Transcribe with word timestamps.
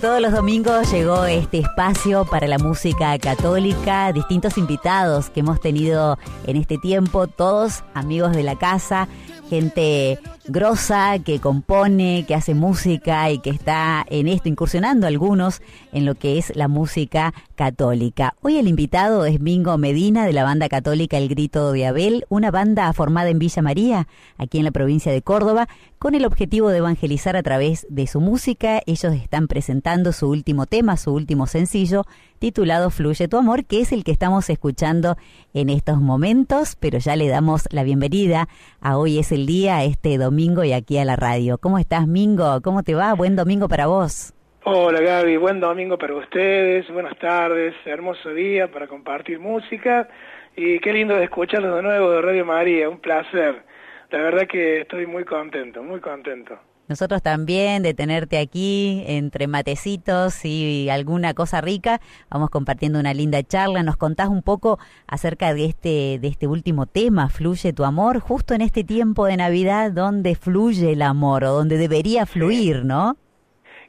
Todos 0.00 0.20
los 0.20 0.32
domingos 0.32 0.92
llegó 0.92 1.24
este 1.24 1.58
espacio 1.58 2.24
para 2.24 2.46
la 2.46 2.58
música 2.58 3.18
católica, 3.18 4.12
distintos 4.12 4.56
invitados 4.56 5.28
que 5.28 5.40
hemos 5.40 5.60
tenido 5.60 6.18
en 6.46 6.56
este 6.56 6.78
tiempo, 6.78 7.26
todos 7.26 7.82
amigos 7.94 8.30
de 8.36 8.44
la 8.44 8.56
casa, 8.56 9.08
gente 9.50 10.20
grosa 10.48 11.18
que 11.18 11.40
compone, 11.40 12.24
que 12.26 12.34
hace 12.34 12.54
música 12.54 13.30
y 13.30 13.38
que 13.38 13.50
está 13.50 14.04
en 14.08 14.28
esto, 14.28 14.48
incursionando 14.48 15.06
algunos 15.06 15.60
en 15.92 16.06
lo 16.06 16.14
que 16.14 16.38
es 16.38 16.56
la 16.56 16.68
música 16.68 17.34
católica. 17.54 18.34
Hoy 18.40 18.56
el 18.56 18.66
invitado 18.66 19.26
es 19.26 19.40
Mingo 19.40 19.76
Medina 19.76 20.24
de 20.24 20.32
la 20.32 20.44
banda 20.44 20.68
católica 20.68 21.18
El 21.18 21.28
Grito 21.28 21.72
de 21.72 21.86
Abel, 21.86 22.24
una 22.30 22.50
banda 22.50 22.90
formada 22.94 23.28
en 23.28 23.38
Villa 23.38 23.60
María, 23.60 24.08
aquí 24.38 24.58
en 24.58 24.64
la 24.64 24.70
provincia 24.70 25.12
de 25.12 25.20
Córdoba, 25.20 25.68
con 25.98 26.14
el 26.14 26.24
objetivo 26.24 26.70
de 26.70 26.78
evangelizar 26.78 27.36
a 27.36 27.42
través 27.42 27.86
de 27.90 28.06
su 28.06 28.20
música. 28.20 28.80
Ellos 28.86 29.12
están 29.14 29.48
presentando 29.48 30.12
su 30.12 30.28
último 30.30 30.64
tema, 30.66 30.96
su 30.96 31.12
último 31.12 31.46
sencillo, 31.46 32.06
titulado 32.38 32.90
Fluye 32.90 33.28
tu 33.28 33.36
amor, 33.36 33.64
que 33.64 33.80
es 33.80 33.92
el 33.92 34.04
que 34.04 34.12
estamos 34.12 34.48
escuchando 34.48 35.16
en 35.52 35.68
estos 35.68 36.00
momentos, 36.00 36.76
pero 36.78 36.98
ya 36.98 37.16
le 37.16 37.28
damos 37.28 37.64
la 37.70 37.82
bienvenida 37.82 38.48
a 38.80 38.96
hoy 38.96 39.18
es 39.18 39.32
el 39.32 39.44
día, 39.44 39.82
este 39.82 40.16
domingo 40.16 40.37
y 40.38 40.72
aquí 40.72 40.98
a 40.98 41.04
la 41.04 41.16
radio. 41.16 41.58
¿Cómo 41.58 41.78
estás, 41.78 42.06
Mingo? 42.06 42.60
¿Cómo 42.62 42.84
te 42.84 42.94
va? 42.94 43.12
Buen 43.14 43.34
domingo 43.34 43.66
para 43.66 43.88
vos. 43.88 44.32
Hola 44.62 45.00
Gaby, 45.00 45.36
buen 45.36 45.58
domingo 45.58 45.98
para 45.98 46.14
ustedes, 46.14 46.88
buenas 46.92 47.18
tardes, 47.18 47.74
hermoso 47.84 48.30
día 48.30 48.70
para 48.70 48.86
compartir 48.86 49.40
música 49.40 50.08
y 50.54 50.78
qué 50.78 50.92
lindo 50.92 51.16
de 51.16 51.24
escucharlos 51.24 51.74
de 51.74 51.82
nuevo 51.82 52.10
de 52.12 52.22
Radio 52.22 52.44
María, 52.44 52.88
un 52.88 53.00
placer. 53.00 53.62
La 54.10 54.18
verdad 54.18 54.46
que 54.46 54.82
estoy 54.82 55.06
muy 55.06 55.24
contento, 55.24 55.82
muy 55.82 55.98
contento. 55.98 56.56
Nosotros 56.88 57.22
también 57.22 57.82
de 57.82 57.92
tenerte 57.92 58.38
aquí 58.38 59.04
entre 59.06 59.46
matecitos 59.46 60.44
y 60.44 60.88
alguna 60.88 61.34
cosa 61.34 61.60
rica, 61.60 62.00
vamos 62.30 62.48
compartiendo 62.48 62.98
una 62.98 63.12
linda 63.12 63.42
charla. 63.42 63.82
Nos 63.82 63.98
contás 63.98 64.28
un 64.28 64.42
poco 64.42 64.78
acerca 65.06 65.52
de 65.52 65.66
este 65.66 66.18
de 66.18 66.28
este 66.28 66.46
último 66.46 66.86
tema, 66.86 67.28
fluye 67.28 67.74
tu 67.74 67.84
amor, 67.84 68.20
justo 68.20 68.54
en 68.54 68.62
este 68.62 68.84
tiempo 68.84 69.26
de 69.26 69.36
Navidad 69.36 69.92
donde 69.92 70.34
fluye 70.34 70.92
el 70.92 71.02
amor 71.02 71.44
o 71.44 71.52
donde 71.52 71.76
debería 71.76 72.24
fluir, 72.24 72.84
¿no? 72.84 73.16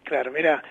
Claro, 0.03 0.31
mira, 0.31 0.61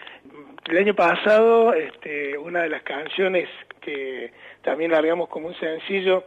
el 0.69 0.77
año 0.77 0.95
pasado 0.95 1.73
este, 1.73 2.37
una 2.37 2.63
de 2.63 2.69
las 2.69 2.83
canciones 2.83 3.49
que 3.81 4.33
también 4.63 4.91
largamos 4.91 5.29
como 5.31 5.49
un 5.49 5.55
sencillo 5.55 6.25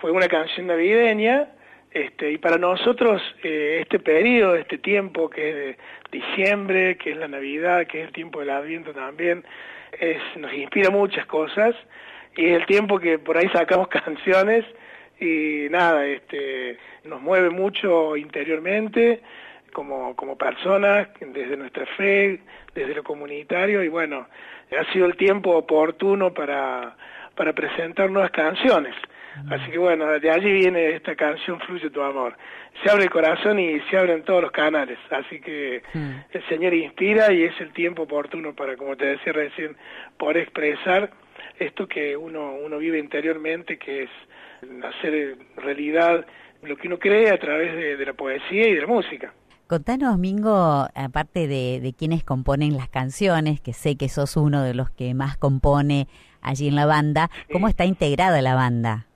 fue 0.00 0.10
una 0.10 0.26
canción 0.26 0.66
navideña 0.66 1.48
este, 1.92 2.32
y 2.32 2.38
para 2.38 2.58
nosotros 2.58 3.22
eh, 3.42 3.78
este 3.82 3.98
periodo, 3.98 4.56
este 4.56 4.78
tiempo 4.78 5.30
que 5.30 5.48
es 5.48 5.54
de 5.54 5.78
diciembre, 6.12 6.96
que 6.96 7.12
es 7.12 7.16
la 7.16 7.28
Navidad, 7.28 7.86
que 7.86 8.00
es 8.00 8.06
el 8.06 8.12
tiempo 8.12 8.40
del 8.40 8.50
Adviento 8.50 8.92
también, 8.92 9.44
nos 10.36 10.52
inspira 10.52 10.90
muchas 10.90 11.26
cosas 11.26 11.74
y 12.36 12.46
es 12.46 12.60
el 12.60 12.66
tiempo 12.66 12.98
que 12.98 13.18
por 13.18 13.36
ahí 13.36 13.48
sacamos 13.48 13.88
canciones 14.04 14.64
y 15.20 15.66
nada, 15.70 16.06
este, 16.06 16.78
nos 17.04 17.20
mueve 17.20 17.50
mucho 17.50 18.16
interiormente 18.16 19.20
como, 19.72 20.14
como 20.16 20.36
personas, 20.36 21.08
desde 21.20 21.56
nuestra 21.56 21.86
fe, 21.86 22.40
desde 22.74 22.94
lo 22.94 23.02
comunitario, 23.02 23.82
y 23.82 23.88
bueno, 23.88 24.26
ha 24.78 24.92
sido 24.92 25.06
el 25.06 25.16
tiempo 25.16 25.56
oportuno 25.56 26.32
para, 26.32 26.96
para 27.34 27.52
presentar 27.52 28.10
nuevas 28.10 28.30
canciones. 28.30 28.94
Así 29.50 29.70
que 29.70 29.78
bueno, 29.78 30.06
de 30.18 30.30
allí 30.30 30.52
viene 30.52 30.90
esta 30.96 31.14
canción 31.14 31.60
Fluye 31.60 31.90
tu 31.90 32.02
amor. 32.02 32.36
Se 32.82 32.90
abre 32.90 33.04
el 33.04 33.10
corazón 33.10 33.58
y 33.58 33.80
se 33.90 33.96
abren 33.96 34.22
todos 34.22 34.42
los 34.42 34.52
canales. 34.52 34.98
Así 35.10 35.40
que 35.40 35.82
el 36.32 36.48
Señor 36.48 36.74
inspira 36.74 37.32
y 37.32 37.44
es 37.44 37.60
el 37.60 37.72
tiempo 37.72 38.02
oportuno 38.02 38.54
para, 38.54 38.76
como 38.76 38.96
te 38.96 39.06
decía 39.06 39.32
recién, 39.32 39.76
poder 40.16 40.38
expresar 40.38 41.10
esto 41.58 41.86
que 41.88 42.16
uno, 42.16 42.54
uno 42.54 42.78
vive 42.78 42.98
interiormente, 42.98 43.78
que 43.78 44.04
es 44.04 44.10
hacer 44.84 45.36
realidad 45.56 46.24
lo 46.62 46.76
que 46.76 46.88
uno 46.88 46.98
cree 46.98 47.30
a 47.30 47.38
través 47.38 47.98
de 47.98 48.04
la 48.04 48.12
poesía 48.12 48.68
y 48.68 48.74
de 48.74 48.80
la 48.80 48.86
música. 48.86 49.32
Contanos, 49.68 50.18
Mingo, 50.18 50.88
aparte 50.94 51.46
de, 51.46 51.80
de 51.80 51.92
quienes 51.92 52.24
componen 52.24 52.76
las 52.76 52.88
canciones, 52.88 53.60
que 53.60 53.74
sé 53.74 53.96
que 53.96 54.08
sos 54.08 54.36
uno 54.38 54.62
de 54.62 54.72
los 54.72 54.90
que 54.90 55.12
más 55.12 55.36
compone 55.36 56.08
allí 56.40 56.68
en 56.68 56.74
la 56.74 56.86
banda, 56.86 57.30
¿cómo 57.52 57.68
está 57.68 57.84
integrada 57.84 58.40
la 58.40 58.54
banda? 58.54 59.07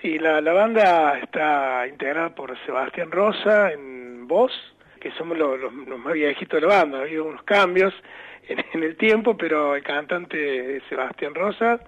Sí, 0.00 0.18
la, 0.18 0.40
la 0.40 0.52
banda 0.52 1.18
está 1.18 1.86
integrada 1.88 2.34
por 2.34 2.56
Sebastián 2.64 3.10
Rosa 3.10 3.72
en 3.72 4.28
voz, 4.28 4.52
que 5.00 5.10
somos 5.12 5.36
los, 5.36 5.58
los, 5.60 5.72
más 5.72 6.12
viejitos 6.12 6.60
de 6.60 6.66
la 6.66 6.74
banda, 6.74 6.98
ha 6.98 7.02
habido 7.02 7.24
unos 7.24 7.42
cambios 7.42 7.92
en, 8.48 8.64
en, 8.72 8.82
el 8.82 8.96
tiempo, 8.96 9.36
pero 9.36 9.74
el 9.74 9.82
cantante 9.82 10.76
es 10.76 10.82
Sebastián 10.88 11.34
Rosa, 11.34 11.80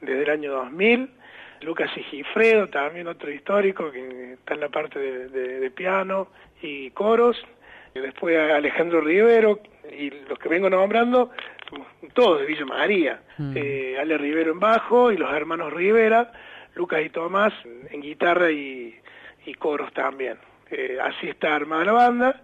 desde 0.00 0.22
el 0.22 0.30
año 0.30 0.52
2000, 0.52 1.10
Lucas 1.62 1.90
Sigifredo, 1.94 2.68
también 2.68 3.08
otro 3.08 3.30
histórico 3.30 3.90
que 3.90 4.34
está 4.34 4.54
en 4.54 4.60
la 4.60 4.68
parte 4.68 4.98
de, 4.98 5.28
de, 5.28 5.60
de 5.60 5.70
piano 5.70 6.28
y 6.60 6.90
coros, 6.90 7.42
y 7.94 8.00
después 8.00 8.36
Alejandro 8.36 9.00
Rivero, 9.00 9.60
y 9.90 10.10
los 10.28 10.38
que 10.38 10.48
vengo 10.48 10.68
nombrando, 10.68 11.30
todos 12.12 12.40
de 12.40 12.46
Villa 12.46 12.66
María, 12.66 13.20
mm. 13.38 13.52
eh, 13.56 13.96
Ale 13.98 14.18
Rivero 14.18 14.52
en 14.52 14.60
bajo 14.60 15.10
y 15.10 15.16
los 15.16 15.32
hermanos 15.32 15.72
Rivera, 15.72 16.32
Lucas 16.74 17.02
y 17.04 17.10
Tomás 17.10 17.52
en 17.90 18.00
guitarra 18.00 18.50
y, 18.50 19.00
coros 19.58 19.92
también. 19.92 20.38
Eh, 20.70 20.98
así 21.02 21.28
está 21.28 21.54
armada 21.54 21.84
la 21.84 21.92
banda 21.92 22.42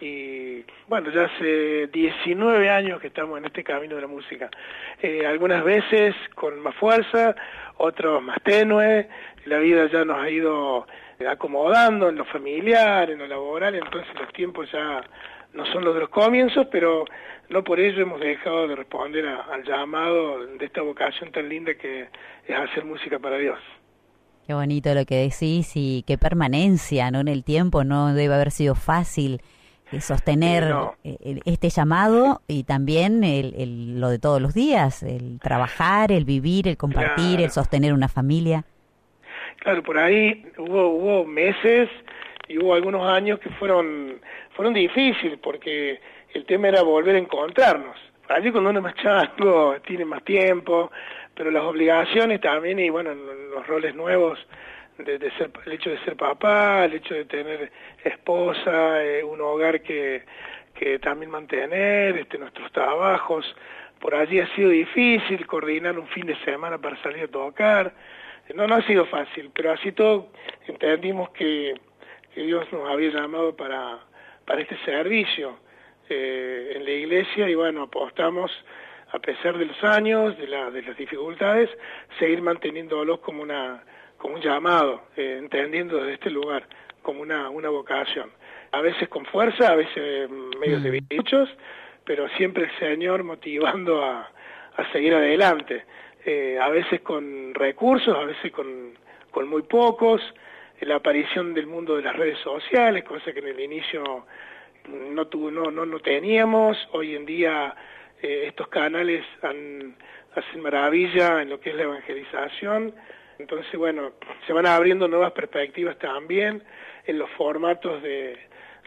y 0.00 0.64
bueno, 0.86 1.10
ya 1.10 1.24
hace 1.24 1.88
19 1.88 2.70
años 2.70 3.00
que 3.00 3.08
estamos 3.08 3.38
en 3.38 3.46
este 3.46 3.64
camino 3.64 3.96
de 3.96 4.02
la 4.02 4.06
música. 4.06 4.48
Eh, 5.02 5.26
algunas 5.26 5.64
veces 5.64 6.14
con 6.34 6.60
más 6.60 6.74
fuerza, 6.76 7.34
otros 7.78 8.22
más 8.22 8.38
tenue, 8.44 9.08
la 9.44 9.58
vida 9.58 9.86
ya 9.86 10.04
nos 10.04 10.18
ha 10.18 10.30
ido 10.30 10.86
acomodando 11.26 12.08
en 12.08 12.16
lo 12.16 12.24
familiar, 12.24 13.10
en 13.10 13.18
lo 13.18 13.26
laboral, 13.26 13.74
entonces 13.74 14.08
los 14.18 14.32
tiempos 14.32 14.70
ya 14.72 15.02
no 15.54 15.66
son 15.72 15.84
los 15.84 15.94
de 15.94 16.00
los 16.00 16.10
comienzos, 16.10 16.66
pero 16.70 17.04
no 17.48 17.64
por 17.64 17.80
ello 17.80 18.02
hemos 18.02 18.20
dejado 18.20 18.68
de 18.68 18.76
responder 18.76 19.26
a, 19.26 19.40
al 19.52 19.64
llamado 19.64 20.46
de 20.46 20.64
esta 20.64 20.82
vocación 20.82 21.32
tan 21.32 21.48
linda 21.48 21.74
que 21.74 22.08
es 22.46 22.56
hacer 22.56 22.84
música 22.84 23.18
para 23.18 23.38
Dios. 23.38 23.58
Qué 24.46 24.54
bonito 24.54 24.94
lo 24.94 25.04
que 25.04 25.16
decís 25.16 25.72
y 25.74 26.04
qué 26.06 26.16
permanencia 26.16 27.10
¿no? 27.10 27.20
en 27.20 27.28
el 27.28 27.44
tiempo, 27.44 27.84
no 27.84 28.14
debe 28.14 28.34
haber 28.34 28.50
sido 28.50 28.74
fácil 28.74 29.42
eh, 29.92 30.00
sostener 30.00 30.70
no. 30.70 30.94
Eh, 31.04 31.40
este 31.44 31.68
llamado 31.68 32.40
y 32.46 32.64
también 32.64 33.24
el, 33.24 33.54
el, 33.56 34.00
lo 34.00 34.08
de 34.08 34.18
todos 34.18 34.40
los 34.40 34.54
días, 34.54 35.02
el 35.02 35.38
trabajar, 35.40 36.12
el 36.12 36.24
vivir, 36.24 36.68
el 36.68 36.76
compartir, 36.76 37.24
claro. 37.24 37.44
el 37.44 37.50
sostener 37.50 37.92
una 37.92 38.08
familia. 38.08 38.64
Claro, 39.58 39.82
por 39.82 39.98
ahí 39.98 40.46
hubo, 40.56 40.88
hubo 40.88 41.24
meses 41.24 41.88
y 42.48 42.58
hubo 42.58 42.74
algunos 42.74 43.06
años 43.08 43.38
que 43.40 43.50
fueron, 43.50 44.20
fueron 44.50 44.74
difíciles 44.74 45.38
porque 45.42 46.00
el 46.34 46.44
tema 46.46 46.68
era 46.68 46.82
volver 46.82 47.16
a 47.16 47.18
encontrarnos. 47.18 47.96
Allí 48.28 48.50
cuando 48.50 48.70
uno 48.70 48.80
más 48.82 48.94
chango, 48.94 49.76
tiene 49.86 50.04
más 50.04 50.22
tiempo, 50.24 50.90
pero 51.34 51.50
las 51.50 51.62
obligaciones 51.62 52.40
también 52.40 52.78
y 52.78 52.90
bueno, 52.90 53.14
los 53.14 53.66
roles 53.66 53.94
nuevos 53.94 54.38
de, 54.98 55.18
de, 55.18 55.30
ser 55.32 55.50
el 55.66 55.72
hecho 55.72 55.90
de 55.90 55.98
ser 56.00 56.16
papá, 56.16 56.84
el 56.84 56.94
hecho 56.94 57.14
de 57.14 57.24
tener 57.24 57.70
esposa, 58.04 59.02
eh, 59.02 59.22
un 59.22 59.40
hogar 59.40 59.80
que, 59.82 60.24
que 60.74 60.98
también 60.98 61.30
mantener, 61.30 62.16
este, 62.18 62.38
nuestros 62.38 62.70
trabajos. 62.72 63.44
Por 64.00 64.14
allí 64.14 64.40
ha 64.40 64.54
sido 64.54 64.70
difícil 64.70 65.46
coordinar 65.46 65.98
un 65.98 66.06
fin 66.08 66.26
de 66.26 66.36
semana 66.44 66.78
para 66.78 67.00
salir 67.02 67.24
a 67.24 67.28
tocar. 67.28 67.92
No, 68.54 68.66
no 68.66 68.76
ha 68.76 68.82
sido 68.82 69.04
fácil, 69.06 69.50
pero 69.54 69.72
así 69.72 69.92
todo 69.92 70.28
entendimos 70.66 71.30
que, 71.30 71.74
que 72.34 72.42
Dios 72.42 72.66
nos 72.72 72.88
había 72.88 73.10
llamado 73.10 73.54
para, 73.56 73.98
para 74.46 74.62
este 74.62 74.76
servicio 74.84 75.58
eh, 76.08 76.72
en 76.76 76.84
la 76.84 76.90
iglesia 76.90 77.48
y 77.48 77.54
bueno, 77.54 77.82
apostamos 77.82 78.50
a 79.10 79.18
pesar 79.18 79.56
de 79.56 79.66
los 79.66 79.82
años, 79.84 80.36
de, 80.38 80.46
la, 80.46 80.70
de 80.70 80.82
las 80.82 80.96
dificultades, 80.96 81.70
seguir 82.18 82.42
manteniéndolos 82.42 83.20
como 83.20 83.42
una 83.42 83.82
como 84.18 84.34
un 84.34 84.40
llamado, 84.40 85.02
eh, 85.16 85.36
entendiendo 85.38 85.96
desde 85.98 86.14
este 86.14 86.30
lugar 86.30 86.66
como 87.02 87.22
una, 87.22 87.48
una 87.50 87.68
vocación. 87.68 88.30
A 88.72 88.80
veces 88.80 89.08
con 89.08 89.24
fuerza, 89.26 89.70
a 89.70 89.76
veces 89.76 90.28
medios 90.58 90.82
de 90.82 91.02
bichos, 91.08 91.48
pero 92.04 92.28
siempre 92.30 92.64
el 92.64 92.78
Señor 92.80 93.22
motivando 93.22 94.04
a, 94.04 94.28
a 94.76 94.92
seguir 94.92 95.14
adelante. 95.14 95.84
Eh, 96.30 96.58
a 96.60 96.68
veces 96.68 97.00
con 97.00 97.54
recursos, 97.54 98.14
a 98.14 98.26
veces 98.26 98.52
con, 98.52 98.66
con 99.30 99.48
muy 99.48 99.62
pocos, 99.62 100.20
la 100.82 100.96
aparición 100.96 101.54
del 101.54 101.66
mundo 101.66 101.96
de 101.96 102.02
las 102.02 102.14
redes 102.16 102.36
sociales, 102.40 103.02
cosa 103.04 103.32
que 103.32 103.38
en 103.38 103.48
el 103.48 103.58
inicio 103.58 104.26
no, 105.10 105.26
tuvo, 105.28 105.50
no, 105.50 105.70
no, 105.70 105.86
no 105.86 106.00
teníamos, 106.00 106.76
hoy 106.92 107.16
en 107.16 107.24
día 107.24 107.74
eh, 108.20 108.44
estos 108.46 108.68
canales 108.68 109.24
hacen 109.40 110.60
maravilla 110.60 111.40
en 111.40 111.48
lo 111.48 111.58
que 111.60 111.70
es 111.70 111.76
la 111.76 111.84
evangelización, 111.84 112.92
entonces, 113.38 113.74
bueno, 113.78 114.12
se 114.46 114.52
van 114.52 114.66
abriendo 114.66 115.08
nuevas 115.08 115.32
perspectivas 115.32 115.98
también 115.98 116.62
en 117.06 117.18
los 117.18 117.30
formatos 117.38 118.02
de, 118.02 118.38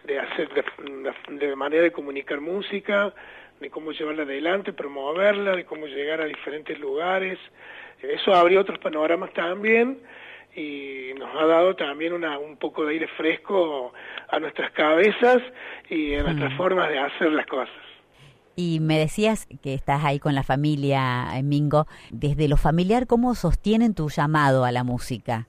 de 0.06 0.20
hacer 0.20 0.50
de, 1.30 1.56
manera 1.56 1.84
de 1.84 1.92
comunicar 1.92 2.42
música, 2.42 3.14
de 3.60 3.70
cómo 3.70 3.92
llevarla 3.92 4.24
adelante, 4.24 4.74
promoverla, 4.74 5.56
de 5.56 5.66
cómo 5.66 5.86
llegar 5.88 6.22
a 6.22 6.26
diferentes 6.26 6.80
lugares. 6.80 7.38
Eso 8.02 8.34
abrió 8.34 8.62
otros 8.62 8.80
panoramas 8.80 9.32
también 9.34 10.00
y 10.56 11.14
nos 11.18 11.34
ha 11.36 11.46
dado 11.46 11.76
también 11.76 12.14
una, 12.14 12.38
un 12.40 12.58
poco 12.58 12.86
de 12.86 12.94
aire 12.94 13.08
fresco 13.08 13.94
a 14.30 14.40
nuestras 14.40 14.72
cabezas 14.72 15.42
y 15.90 16.16
a 16.16 16.24
nuestras 16.24 16.54
mm. 16.54 16.58
formas 16.58 16.90
de 16.90 17.00
hacer 17.00 17.32
las 17.32 17.46
cosas. 17.46 17.76
Y 18.56 18.80
me 18.82 18.98
decías 18.98 19.48
que 19.62 19.74
estás 19.74 20.04
ahí 20.04 20.20
con 20.20 20.36
la 20.36 20.44
familia, 20.44 21.28
Mingo. 21.44 21.88
Desde 22.10 22.48
lo 22.48 22.58
familiar, 22.58 23.08
¿cómo 23.08 23.34
sostienen 23.34 23.96
tu 23.96 24.10
llamado 24.10 24.66
a 24.66 24.72
la 24.72 24.84
música? 24.84 25.48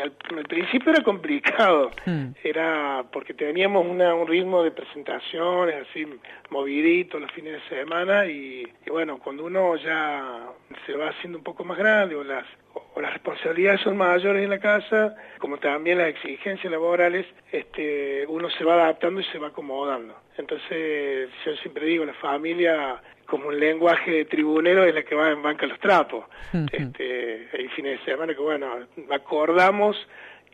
Y 0.00 0.02
al, 0.02 0.12
principio 0.46 0.92
era 0.92 1.02
complicado, 1.02 1.90
hmm. 2.06 2.28
era 2.42 3.04
porque 3.12 3.34
teníamos 3.34 3.86
una, 3.86 4.14
un 4.14 4.26
ritmo 4.26 4.62
de 4.62 4.70
presentaciones 4.70 5.86
así 5.88 6.06
movidito 6.48 7.18
los 7.18 7.30
fines 7.32 7.52
de 7.52 7.76
semana 7.76 8.24
y, 8.24 8.66
bueno, 8.88 9.18
cuando 9.18 9.44
uno 9.44 9.76
ya 9.76 10.48
se 10.86 10.94
va 10.94 11.10
haciendo 11.10 11.36
un 11.36 11.44
poco 11.44 11.64
más 11.64 11.76
grande 11.76 12.14
o 12.14 12.24
las, 12.24 12.46
o 12.94 13.00
las 13.00 13.12
responsabilidades 13.12 13.82
son 13.82 13.98
mayores 13.98 14.42
en 14.42 14.50
la 14.50 14.58
casa, 14.58 15.14
como 15.38 15.58
también 15.58 15.98
las 15.98 16.08
exigencias 16.08 16.72
laborales, 16.72 17.26
este, 17.52 18.24
uno 18.26 18.48
se 18.48 18.64
va 18.64 18.74
adaptando 18.74 19.20
y 19.20 19.24
se 19.24 19.38
va 19.38 19.48
acomodando. 19.48 20.14
Entonces, 20.38 21.28
yo 21.44 21.56
siempre 21.56 21.84
digo, 21.84 22.06
la 22.06 22.14
familia 22.14 23.02
como 23.30 23.46
un 23.48 23.60
lenguaje 23.60 24.10
de 24.10 24.24
tribunero 24.24 24.84
es 24.84 24.92
la 24.92 25.04
que 25.04 25.14
va 25.14 25.30
en 25.30 25.40
banca 25.40 25.64
los 25.64 25.78
trapos. 25.78 26.24
este, 26.72 27.48
hay 27.52 27.68
fines 27.68 28.00
de 28.00 28.04
semana 28.04 28.34
que, 28.34 28.40
bueno, 28.40 28.66
acordamos 29.10 29.96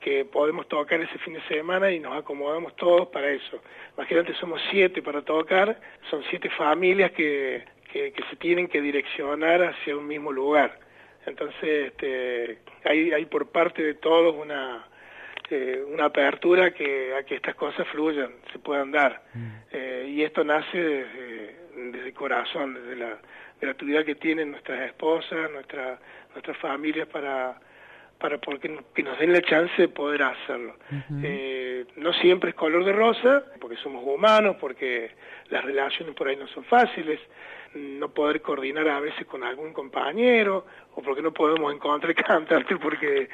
que 0.03 0.27
podemos 0.27 0.69
tocar 0.69 1.01
ese 1.01 1.19
fin 1.21 1.33
de 1.33 1.43
semana 1.49 1.91
y 1.91 1.99
nos 1.99 2.15
acomodamos 2.15 2.77
todos 2.77 3.09
para 3.09 3.31
eso. 3.31 3.63
Imagínate, 3.97 4.35
somos 4.35 4.61
siete 4.71 5.01
para 5.01 5.23
tocar, 5.23 5.81
son 6.11 6.23
siete 6.29 6.51
familias 6.51 7.13
que, 7.13 7.65
que, 7.91 8.13
se 8.29 8.37
tienen 8.37 8.69
que 8.69 8.83
direccionar 8.83 9.63
hacia 9.63 9.97
un 9.97 10.07
mismo 10.07 10.31
lugar. 10.31 10.79
Entonces, 11.25 11.87
este, 11.89 12.59
hay, 12.85 13.11
hay 13.11 13.25
por 13.25 13.49
parte 13.49 13.83
de 13.83 13.95
todos 13.95 14.37
una, 14.37 14.87
eh, 15.49 15.83
una 15.91 16.05
apertura 16.05 16.73
que, 16.73 17.15
a 17.15 17.23
que 17.23 17.37
estas 17.37 17.55
cosas 17.55 17.89
fluyan, 17.89 18.33
se 18.53 18.59
puedan 18.59 18.93
dar. 18.93 19.23
Mm. 19.33 19.49
Eh, 19.73 20.07
y 20.11 20.23
esto 20.23 20.45
nace 20.45 20.79
desde 20.79 21.66
desde 21.77 22.09
el 22.09 22.15
corazón, 22.15 22.75
desde 22.75 22.97
la 22.97 23.19
gratuidad 23.61 24.05
que 24.05 24.15
tienen 24.15 24.51
nuestras 24.51 24.83
esposas, 24.83 25.51
nuestra, 25.53 25.99
nuestras 26.35 26.57
familias 26.59 27.07
para 27.09 27.59
para 28.19 28.39
porque 28.39 28.75
que 28.95 29.03
nos 29.03 29.19
den 29.19 29.33
la 29.33 29.43
chance 29.43 29.75
de 29.77 29.89
poder 29.89 30.23
hacerlo. 30.23 30.75
eh, 31.23 31.85
no 31.97 32.13
siempre 32.15 32.51
es 32.51 32.57
color 32.57 32.85
de 32.85 32.93
rosa, 32.93 33.45
porque 33.61 33.77
somos 33.77 34.03
humanos, 34.07 34.57
porque 34.59 35.11
las 35.51 35.65
relaciones 35.65 36.15
por 36.15 36.29
ahí 36.29 36.37
no 36.37 36.49
son 36.49 36.65
fáciles, 36.65 37.21
no 37.75 38.09
poder 38.09 38.41
coordinar 38.41 38.89
a 38.89 39.01
veces 39.01 39.27
con 39.27 39.45
algún 39.45 39.73
compañero, 39.73 40.65
o 40.95 41.03
porque 41.03 41.21
no 41.21 41.33
podemos 41.33 41.73
encontrar 41.75 42.15
cantante 42.27 42.77
porque 42.77 43.29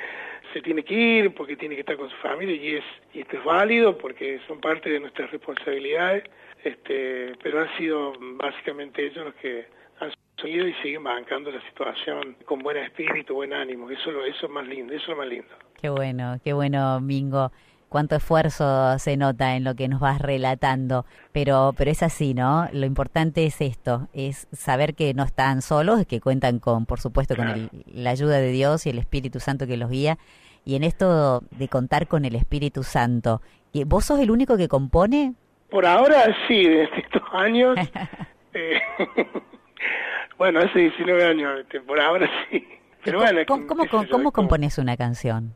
se 0.52 0.60
tiene 0.60 0.82
que 0.82 0.94
ir, 0.94 1.34
porque 1.34 1.56
tiene 1.56 1.76
que 1.76 1.82
estar 1.82 1.96
con 1.96 2.10
su 2.10 2.16
familia, 2.16 2.56
y, 2.56 2.76
es, 2.76 2.84
y 3.14 3.20
esto 3.20 3.36
es 3.36 3.44
válido 3.44 3.96
porque 3.96 4.40
son 4.48 4.60
parte 4.60 4.90
de 4.90 5.00
nuestras 5.00 5.30
responsabilidades 5.30 6.24
este, 6.64 7.32
pero 7.42 7.60
han 7.60 7.76
sido 7.76 8.12
básicamente 8.36 9.06
ellos 9.06 9.26
los 9.26 9.34
que 9.34 9.66
han 10.00 10.10
seguido 10.40 10.66
y 10.66 10.74
siguen 10.74 11.04
bancando 11.04 11.50
la 11.50 11.60
situación 11.68 12.36
con 12.44 12.60
buen 12.60 12.76
espíritu, 12.76 13.34
buen 13.34 13.52
ánimo. 13.52 13.90
Eso, 13.90 14.10
eso 14.24 14.46
es 14.46 14.52
más 14.52 14.66
lindo, 14.66 14.92
eso 14.92 15.12
es 15.12 15.18
más 15.18 15.26
lindo. 15.26 15.48
Qué 15.80 15.88
bueno, 15.88 16.38
qué 16.44 16.52
bueno, 16.52 17.00
Mingo. 17.00 17.50
Cuánto 17.88 18.16
esfuerzo 18.16 18.98
se 18.98 19.18
nota 19.18 19.54
en 19.54 19.64
lo 19.64 19.74
que 19.74 19.86
nos 19.86 20.00
vas 20.00 20.18
relatando, 20.18 21.04
pero, 21.32 21.74
pero 21.76 21.90
es 21.90 22.02
así, 22.02 22.32
¿no? 22.32 22.66
Lo 22.72 22.86
importante 22.86 23.44
es 23.44 23.60
esto, 23.60 24.08
es 24.14 24.48
saber 24.50 24.94
que 24.94 25.12
no 25.12 25.24
están 25.24 25.60
solos, 25.60 26.06
que 26.06 26.18
cuentan 26.18 26.58
con, 26.58 26.86
por 26.86 27.00
supuesto, 27.00 27.36
con 27.36 27.68
la 27.92 28.10
ayuda 28.10 28.38
de 28.38 28.50
Dios 28.50 28.86
y 28.86 28.90
el 28.90 28.98
Espíritu 28.98 29.40
Santo 29.40 29.66
que 29.66 29.76
los 29.76 29.90
guía. 29.90 30.16
Y 30.64 30.76
en 30.76 30.84
esto 30.84 31.42
de 31.50 31.68
contar 31.68 32.06
con 32.06 32.24
el 32.24 32.34
Espíritu 32.34 32.82
Santo, 32.82 33.42
¿vos 33.84 34.06
sos 34.06 34.20
el 34.20 34.30
único 34.30 34.56
que 34.56 34.68
compone? 34.68 35.34
Por 35.72 35.86
ahora 35.86 36.36
sí, 36.46 36.68
desde 36.68 36.98
estos 36.98 37.22
años. 37.32 37.78
eh, 38.52 38.78
bueno, 40.36 40.60
hace 40.60 40.80
19 40.80 41.24
años, 41.24 41.60
este, 41.60 41.80
por 41.80 41.98
ahora 41.98 42.28
sí. 42.50 42.68
Pero 43.02 43.20
bueno, 43.20 43.40
¿Cómo, 43.46 43.66
cómo, 43.66 44.06
cómo 44.10 44.32
compones 44.32 44.76
una 44.76 44.98
canción? 44.98 45.54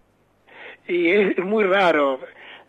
Y 0.89 1.11
es, 1.11 1.39
muy 1.39 1.65
raro. 1.65 2.19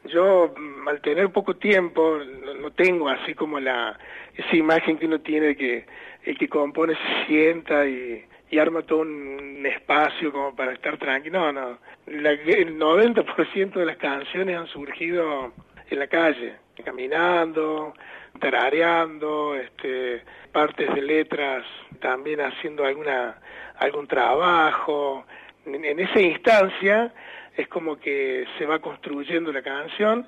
Yo, 0.10 0.54
al 0.88 1.00
tener 1.00 1.32
poco 1.32 1.56
tiempo, 1.56 2.18
no, 2.62 2.70
tengo 2.72 3.08
así 3.08 3.34
como 3.34 3.62
la 3.62 3.98
esa 4.36 4.56
imagen 4.56 4.98
que 4.98 5.06
uno 5.06 5.22
tiene 5.22 5.48
de 5.48 5.56
que 5.56 5.86
el 6.26 6.38
que 6.38 6.50
compone 6.50 6.96
se 6.96 7.28
sienta 7.28 7.88
y, 7.88 8.26
y 8.52 8.60
arma 8.60 8.82
todo 8.82 9.00
un, 9.00 9.66
espacio 9.66 10.34
como 10.34 10.54
para 10.54 10.74
estar 10.74 10.98
tranquilo. 10.98 11.40
No, 11.40 11.54
no. 11.54 11.78
La, 12.08 12.32
el 12.32 12.78
90% 12.78 13.72
de 13.72 13.86
las 13.86 13.98
canciones 13.98 14.58
han 14.58 14.68
surgido 14.68 15.54
en 15.90 16.00
la 16.00 16.08
calle 16.08 16.56
caminando, 16.84 17.94
tarareando, 18.40 19.56
este, 19.56 20.22
partes 20.52 20.94
de 20.94 21.02
letras 21.02 21.66
también 22.00 22.42
haciendo 22.42 22.86
alguna 22.86 23.38
algún 23.78 24.08
trabajo. 24.08 25.26
En, 25.66 26.00
esa 26.00 26.20
instancia 26.20 27.14
es 27.56 27.68
como 27.68 28.00
que 28.00 28.46
se 28.58 28.66
va 28.66 28.80
construyendo 28.80 29.52
la 29.52 29.62
canción. 29.62 30.28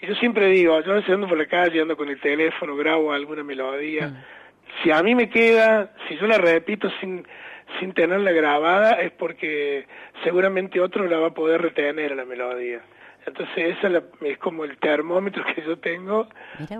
Y 0.00 0.06
yo 0.06 0.14
siempre 0.16 0.46
digo, 0.46 0.80
yo 0.80 0.92
a 0.92 0.96
veces 0.96 1.10
ando 1.10 1.28
por 1.28 1.38
la 1.38 1.46
calle, 1.46 1.80
ando 1.80 1.96
con 1.96 2.08
el 2.08 2.20
teléfono, 2.20 2.76
grabo 2.76 3.12
alguna 3.12 3.42
melodía. 3.42 4.08
Mm. 4.08 4.24
Si 4.82 4.90
a 4.90 5.02
mí 5.02 5.14
me 5.14 5.28
queda, 5.28 5.92
si 6.08 6.16
yo 6.16 6.26
la 6.26 6.38
repito 6.38 6.90
sin, 7.00 7.26
sin 7.78 7.92
tenerla 7.92 8.32
grabada, 8.32 8.92
es 9.00 9.10
porque 9.12 9.86
seguramente 10.24 10.80
otro 10.80 11.06
la 11.06 11.18
va 11.18 11.28
a 11.28 11.34
poder 11.34 11.60
retener 11.60 12.12
a 12.12 12.16
la 12.16 12.24
melodía. 12.24 12.80
Entonces 13.26 13.76
esa 13.78 14.02
es, 14.22 14.38
como 14.38 14.64
el 14.64 14.78
termómetro 14.78 15.44
que 15.54 15.62
yo 15.62 15.78
tengo 15.78 16.28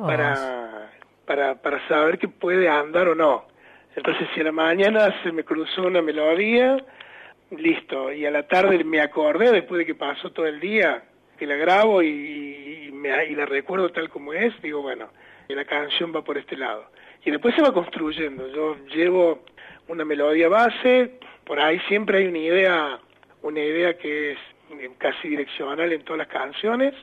para, 0.00 0.90
para, 1.26 1.54
para 1.56 1.88
saber 1.88 2.18
que 2.18 2.28
puede 2.28 2.68
andar 2.68 3.08
o 3.08 3.14
no. 3.14 3.46
Entonces 3.94 4.28
si 4.34 4.40
a 4.40 4.44
la 4.44 4.52
mañana 4.52 5.14
se 5.22 5.32
me 5.32 5.44
cruzó 5.44 5.82
una 5.82 6.00
melodía, 6.00 6.78
listo, 7.50 8.12
y 8.12 8.24
a 8.26 8.30
la 8.30 8.44
tarde 8.44 8.82
me 8.84 9.00
acordé 9.00 9.50
después 9.50 9.80
de 9.80 9.86
que 9.86 9.94
pasó 9.94 10.30
todo 10.30 10.46
el 10.46 10.60
día, 10.60 11.02
que 11.38 11.46
la 11.46 11.56
grabo 11.56 12.02
y, 12.02 12.90
me, 12.92 13.26
y 13.26 13.34
la 13.34 13.46
recuerdo 13.46 13.90
tal 13.90 14.08
como 14.08 14.32
es, 14.32 14.52
digo, 14.62 14.82
bueno, 14.82 15.08
y 15.48 15.54
la 15.54 15.64
canción 15.64 16.12
va 16.14 16.22
por 16.22 16.38
este 16.38 16.56
lado. 16.56 16.86
Y 17.24 17.30
después 17.30 17.54
se 17.54 17.62
va 17.62 17.72
construyendo, 17.72 18.46
yo 18.48 18.76
llevo 18.94 19.44
una 19.88 20.04
melodía 20.04 20.48
base, 20.48 21.18
por 21.44 21.58
ahí 21.58 21.80
siempre 21.88 22.18
hay 22.18 22.26
una 22.28 22.38
idea, 22.38 22.98
una 23.42 23.60
idea 23.60 23.98
que 23.98 24.32
es 24.32 24.38
casi 24.98 25.28
direccional 25.28 25.92
en 25.92 26.02
todas 26.02 26.18
las 26.18 26.28
canciones, 26.28 26.94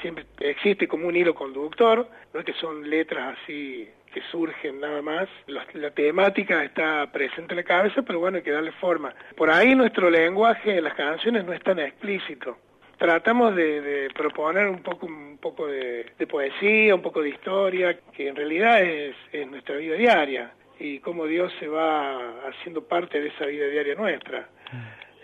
siempre 0.00 0.26
existe 0.40 0.88
como 0.88 1.08
un 1.08 1.16
hilo 1.16 1.34
conductor, 1.34 2.08
no 2.32 2.40
es 2.40 2.46
que 2.46 2.54
son 2.54 2.88
letras 2.88 3.36
así 3.42 3.88
que 4.14 4.22
surgen 4.30 4.80
nada 4.80 5.02
más, 5.02 5.28
la, 5.48 5.90
temática 5.90 6.62
está 6.62 7.10
presente 7.10 7.52
en 7.52 7.56
la 7.56 7.64
cabeza, 7.64 8.02
pero 8.02 8.20
bueno, 8.20 8.36
hay 8.36 8.44
que 8.44 8.52
darle 8.52 8.70
forma. 8.72 9.12
Por 9.36 9.50
ahí 9.50 9.74
nuestro 9.74 10.08
lenguaje 10.08 10.78
en 10.78 10.84
las 10.84 10.94
canciones 10.94 11.44
no 11.44 11.52
es 11.52 11.60
tan 11.62 11.80
explícito. 11.80 12.56
Tratamos 12.96 13.56
de, 13.56 14.08
proponer 14.14 14.68
un 14.68 14.82
poco, 14.82 15.06
un 15.06 15.36
poco 15.38 15.66
de, 15.66 16.12
poesía, 16.30 16.94
un 16.94 17.02
poco 17.02 17.22
de 17.22 17.30
historia, 17.30 17.98
que 18.16 18.28
en 18.28 18.36
realidad 18.36 18.82
es, 18.82 19.16
es 19.32 19.48
nuestra 19.48 19.76
vida 19.76 19.96
diaria 19.96 20.52
y 20.78 21.00
cómo 21.00 21.26
Dios 21.26 21.52
se 21.58 21.66
va 21.66 22.48
haciendo 22.48 22.84
parte 22.84 23.20
de 23.20 23.28
esa 23.28 23.46
vida 23.46 23.66
diaria 23.66 23.96
nuestra. 23.96 24.48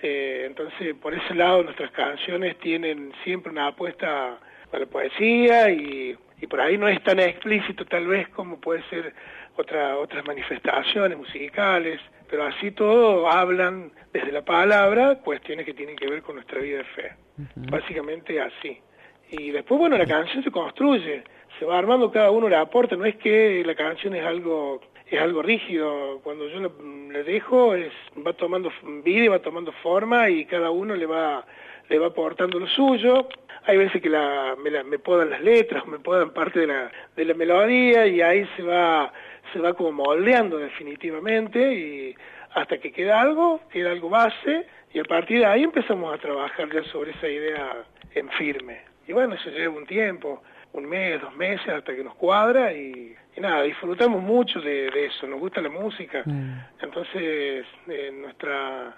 Eh, 0.02 0.45
entonces, 0.47 0.95
por 0.95 1.14
ese 1.14 1.35
lado, 1.35 1.62
nuestras 1.62 1.90
canciones 1.90 2.59
tienen 2.59 3.12
siempre 3.25 3.52
una 3.52 3.69
apuesta 3.69 4.38
a 4.73 4.78
la 4.78 4.87
poesía 4.87 5.71
y, 5.71 6.16
y 6.40 6.47
por 6.47 6.61
ahí 6.61 6.78
no 6.78 6.88
es 6.88 7.02
tan 7.02 7.19
explícito 7.21 7.85
tal 7.85 8.07
vez 8.07 8.28
como 8.28 8.61
puede 8.61 8.83
ser 8.88 9.12
otra, 9.57 9.99
otras 9.99 10.25
manifestaciones 10.26 11.19
musicales, 11.19 12.00
pero 12.28 12.45
así 12.45 12.71
todo 12.71 13.28
hablan 13.28 13.92
desde 14.12 14.33
la 14.33 14.45
palabra 14.45 15.16
cuestiones 15.16 15.66
que 15.66 15.75
tienen 15.75 15.97
que 15.97 16.09
ver 16.09 16.23
con 16.23 16.37
nuestra 16.37 16.61
vida 16.61 16.78
de 16.78 16.85
fe. 16.85 17.12
Básicamente 17.57 18.40
así. 18.40 18.78
Y 19.30 19.50
después, 19.50 19.78
bueno, 19.78 19.97
la 19.97 20.07
canción 20.07 20.42
se 20.42 20.50
construye, 20.50 21.23
se 21.59 21.64
va 21.64 21.78
armando 21.78 22.11
cada 22.11 22.30
uno 22.30 22.49
le 22.49 22.57
aporta, 22.57 22.97
no 22.97 23.04
es 23.04 23.16
que 23.16 23.62
la 23.64 23.75
canción 23.75 24.14
es 24.14 24.25
algo 24.25 24.80
es 25.10 25.20
algo 25.20 25.42
rígido. 25.42 26.20
Cuando 26.22 26.48
yo 26.48 26.60
le, 27.12 27.24
dejo, 27.24 27.74
es, 27.74 27.92
va 28.26 28.32
tomando 28.32 28.72
vida 29.04 29.24
y 29.24 29.28
va 29.28 29.40
tomando 29.40 29.72
forma 29.82 30.30
y 30.30 30.44
cada 30.44 30.70
uno 30.70 30.94
le 30.94 31.06
va, 31.06 31.44
le 31.88 31.98
va 31.98 32.08
aportando 32.08 32.58
lo 32.58 32.66
suyo. 32.68 33.28
Hay 33.64 33.76
veces 33.76 34.00
que 34.00 34.08
la, 34.08 34.56
me, 34.62 34.70
la, 34.70 34.84
me 34.84 34.98
podan 34.98 35.30
las 35.30 35.42
letras, 35.42 35.86
me 35.86 35.98
podan 35.98 36.30
parte 36.30 36.60
de 36.60 36.66
la, 36.68 36.90
de 37.16 37.24
la 37.24 37.34
melodía 37.34 38.06
y 38.06 38.22
ahí 38.22 38.48
se 38.56 38.62
va, 38.62 39.12
se 39.52 39.58
va 39.58 39.74
como 39.74 39.92
moldeando 39.92 40.58
definitivamente 40.58 41.74
y 41.74 42.14
hasta 42.54 42.78
que 42.78 42.92
queda 42.92 43.20
algo, 43.20 43.60
queda 43.70 43.90
algo 43.90 44.08
base 44.08 44.66
y 44.92 44.98
a 44.98 45.04
partir 45.04 45.40
de 45.40 45.46
ahí 45.46 45.62
empezamos 45.62 46.12
a 46.14 46.18
trabajar 46.18 46.72
ya 46.72 46.82
sobre 46.84 47.10
esa 47.12 47.28
idea 47.28 47.84
en 48.14 48.28
firme. 48.30 48.80
y 49.06 49.12
bueno, 49.12 49.34
eso 49.34 49.50
lleva 49.50 49.76
un 49.76 49.86
tiempo, 49.86 50.42
un 50.72 50.86
mes, 50.86 51.20
dos 51.20 51.34
meses, 51.36 51.68
hasta 51.68 51.94
que 51.94 52.04
nos 52.04 52.14
cuadra 52.14 52.72
y, 52.72 53.14
nada, 53.38 53.62
disfrutamos 53.62 54.22
mucho 54.22 54.60
de, 54.60 54.88
eso, 55.06 55.26
nos 55.26 55.40
gusta 55.40 55.60
la 55.60 55.70
música, 55.70 56.22
mm. 56.25 56.82
entonces 56.82 57.64
eh, 57.88 58.10
nuestra 58.12 58.96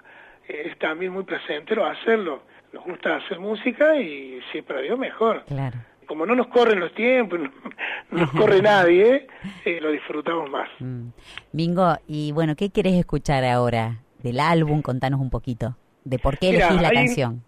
es 0.48 0.78
también 0.78 1.12
muy 1.12 1.24
placentero 1.24 1.86
hacerlo, 1.86 2.42
nos 2.72 2.84
gusta 2.84 3.16
hacer 3.16 3.38
música 3.38 3.96
y 3.96 4.40
si 4.50 4.58
es 4.58 4.64
para 4.64 4.80
Dios 4.80 4.98
mejor. 4.98 5.44
Claro. 5.46 5.78
Como 6.06 6.26
no 6.26 6.34
nos 6.34 6.48
corren 6.48 6.80
los 6.80 6.92
tiempos, 6.94 7.38
no, 8.10 8.20
nos 8.20 8.30
corre 8.32 8.60
nadie, 8.60 9.26
eh, 9.64 9.80
lo 9.80 9.90
disfrutamos 9.90 10.50
más. 10.50 10.68
Mm. 10.80 11.08
Bingo, 11.52 11.96
y 12.06 12.32
bueno, 12.32 12.56
¿qué 12.56 12.70
querés 12.70 12.94
escuchar 12.94 13.44
ahora 13.44 14.00
del 14.18 14.40
álbum? 14.40 14.82
Contanos 14.82 15.20
un 15.20 15.30
poquito 15.30 15.76
de 16.04 16.18
por 16.18 16.38
qué 16.38 16.50
elegís 16.50 16.80
la 16.80 16.90
canción. 16.90 17.44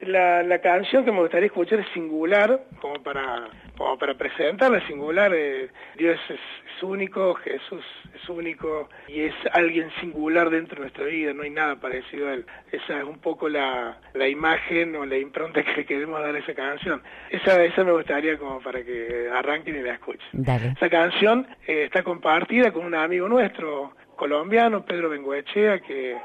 La, 0.00 0.44
la 0.44 0.60
canción 0.60 1.04
que 1.04 1.10
me 1.10 1.20
gustaría 1.20 1.46
escuchar 1.46 1.80
es 1.80 1.88
singular, 1.92 2.60
como 2.80 3.02
para, 3.02 3.48
como 3.76 3.98
para 3.98 4.14
presentarla, 4.14 4.86
singular. 4.86 5.32
Eh, 5.34 5.68
Dios 5.96 6.18
es, 6.28 6.38
único, 6.82 7.34
Jesús 7.34 7.84
es 8.14 8.28
único 8.28 8.88
y 9.08 9.22
es 9.22 9.34
alguien 9.52 9.90
singular 10.00 10.48
dentro 10.50 10.76
de 10.76 10.82
nuestra 10.82 11.04
vida, 11.04 11.32
no 11.34 11.42
hay 11.42 11.50
nada 11.50 11.74
parecido 11.76 12.28
a 12.28 12.34
él. 12.34 12.46
Esa 12.70 12.98
es 12.98 13.04
un 13.04 13.18
poco 13.18 13.48
la, 13.48 13.98
la 14.14 14.28
imagen 14.28 14.94
o 14.94 15.04
la 15.04 15.18
impronta 15.18 15.64
que 15.64 15.84
queremos 15.84 16.20
dar 16.20 16.36
a 16.36 16.38
esa 16.38 16.54
canción. 16.54 17.02
Esa, 17.30 17.60
esa 17.64 17.82
me 17.82 17.90
gustaría 17.90 18.38
como 18.38 18.60
para 18.60 18.84
que 18.84 19.28
arranquen 19.34 19.76
y 19.76 19.82
la 19.82 19.94
escuchen. 19.94 20.28
Esa 20.76 20.88
canción 20.88 21.44
eh, 21.66 21.84
está 21.84 22.04
compartida 22.04 22.70
con 22.70 22.86
un 22.86 22.94
amigo 22.94 23.28
nuestro 23.28 23.94
colombiano, 24.14 24.84
Pedro 24.84 25.08
Bengoechea, 25.08 25.80
que 25.80 26.16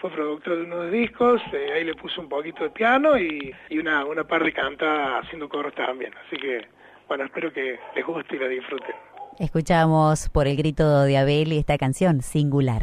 fue 0.00 0.10
productor 0.10 0.56
de 0.56 0.62
unos 0.64 0.90
discos, 0.90 1.40
eh, 1.52 1.72
ahí 1.74 1.84
le 1.84 1.94
puso 1.94 2.20
un 2.20 2.28
poquito 2.28 2.64
de 2.64 2.70
piano 2.70 3.18
y, 3.18 3.54
una, 3.70 4.04
una 4.04 4.24
par 4.24 4.42
de 4.42 4.52
canta 4.52 5.18
haciendo 5.18 5.48
coros 5.48 5.74
también. 5.74 6.12
Así 6.26 6.36
que, 6.36 6.66
bueno, 7.08 7.24
espero 7.24 7.52
que 7.52 7.78
les 7.94 8.06
guste 8.06 8.36
y 8.36 8.38
la 8.38 8.48
disfruten. 8.48 8.94
Escuchamos 9.38 10.28
por 10.28 10.46
el 10.46 10.56
grito 10.56 11.02
de 11.02 11.16
Abel 11.16 11.52
esta 11.52 11.78
canción, 11.78 12.22
Singular. 12.22 12.82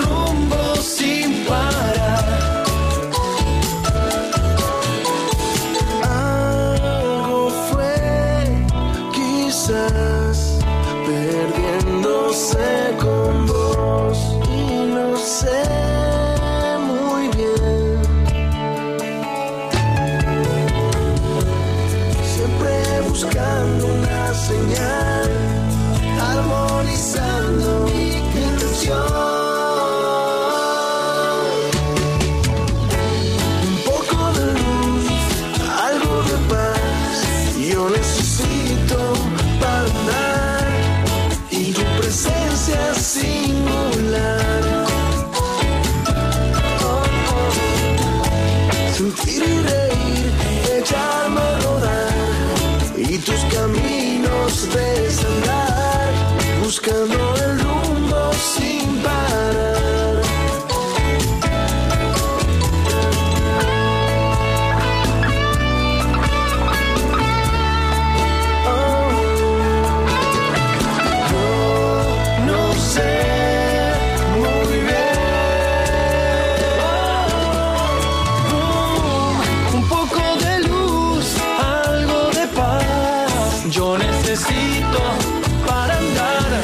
necesito 84.21 85.01
para 85.65 85.97
andar, 85.97 86.61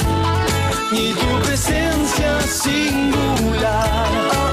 ni 0.91 1.13
tu 1.13 1.45
presencia 1.45 2.39
singular. 2.41 4.46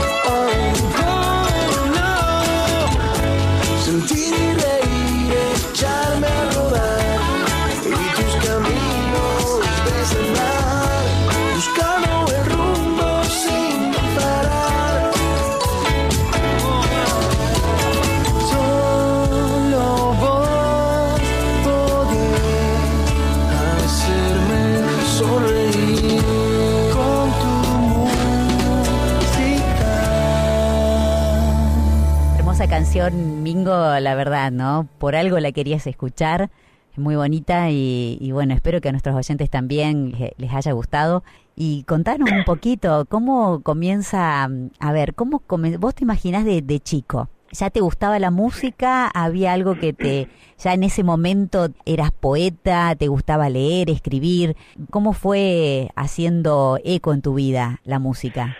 Mingo, 32.94 33.98
la 33.98 34.14
verdad, 34.14 34.52
¿no? 34.52 34.86
Por 34.98 35.16
algo 35.16 35.40
la 35.40 35.50
querías 35.50 35.84
escuchar, 35.88 36.50
es 36.92 36.98
muy 36.98 37.16
bonita 37.16 37.68
y, 37.68 38.30
bueno, 38.30 38.54
espero 38.54 38.80
que 38.80 38.88
a 38.88 38.92
nuestros 38.92 39.16
oyentes 39.16 39.50
también 39.50 40.14
les, 40.36 40.52
haya 40.52 40.70
gustado. 40.70 41.24
Y 41.56 41.82
contanos 41.88 42.30
un 42.30 42.44
poquito, 42.44 43.04
¿cómo 43.06 43.62
comienza, 43.62 44.48
a 44.78 44.92
ver, 44.92 45.14
cómo 45.14 45.42
vos 45.80 45.94
te 45.96 46.04
imaginás 46.04 46.44
de, 46.44 46.62
de 46.62 46.78
chico? 46.78 47.28
¿Ya 47.50 47.68
te 47.68 47.80
gustaba 47.80 48.20
la 48.20 48.30
música? 48.30 49.08
¿Había 49.08 49.54
algo 49.54 49.76
que 49.76 49.92
te, 49.92 50.28
ya 50.56 50.72
en 50.72 50.84
ese 50.84 51.02
momento 51.02 51.70
eras 51.84 52.12
poeta, 52.12 52.94
te 52.94 53.08
gustaba 53.08 53.48
leer, 53.48 53.90
escribir? 53.90 54.56
¿Cómo 54.90 55.14
fue 55.14 55.90
haciendo 55.96 56.78
eco 56.84 57.12
en 57.12 57.22
tu 57.22 57.34
vida 57.34 57.80
la 57.82 57.98
música? 57.98 58.56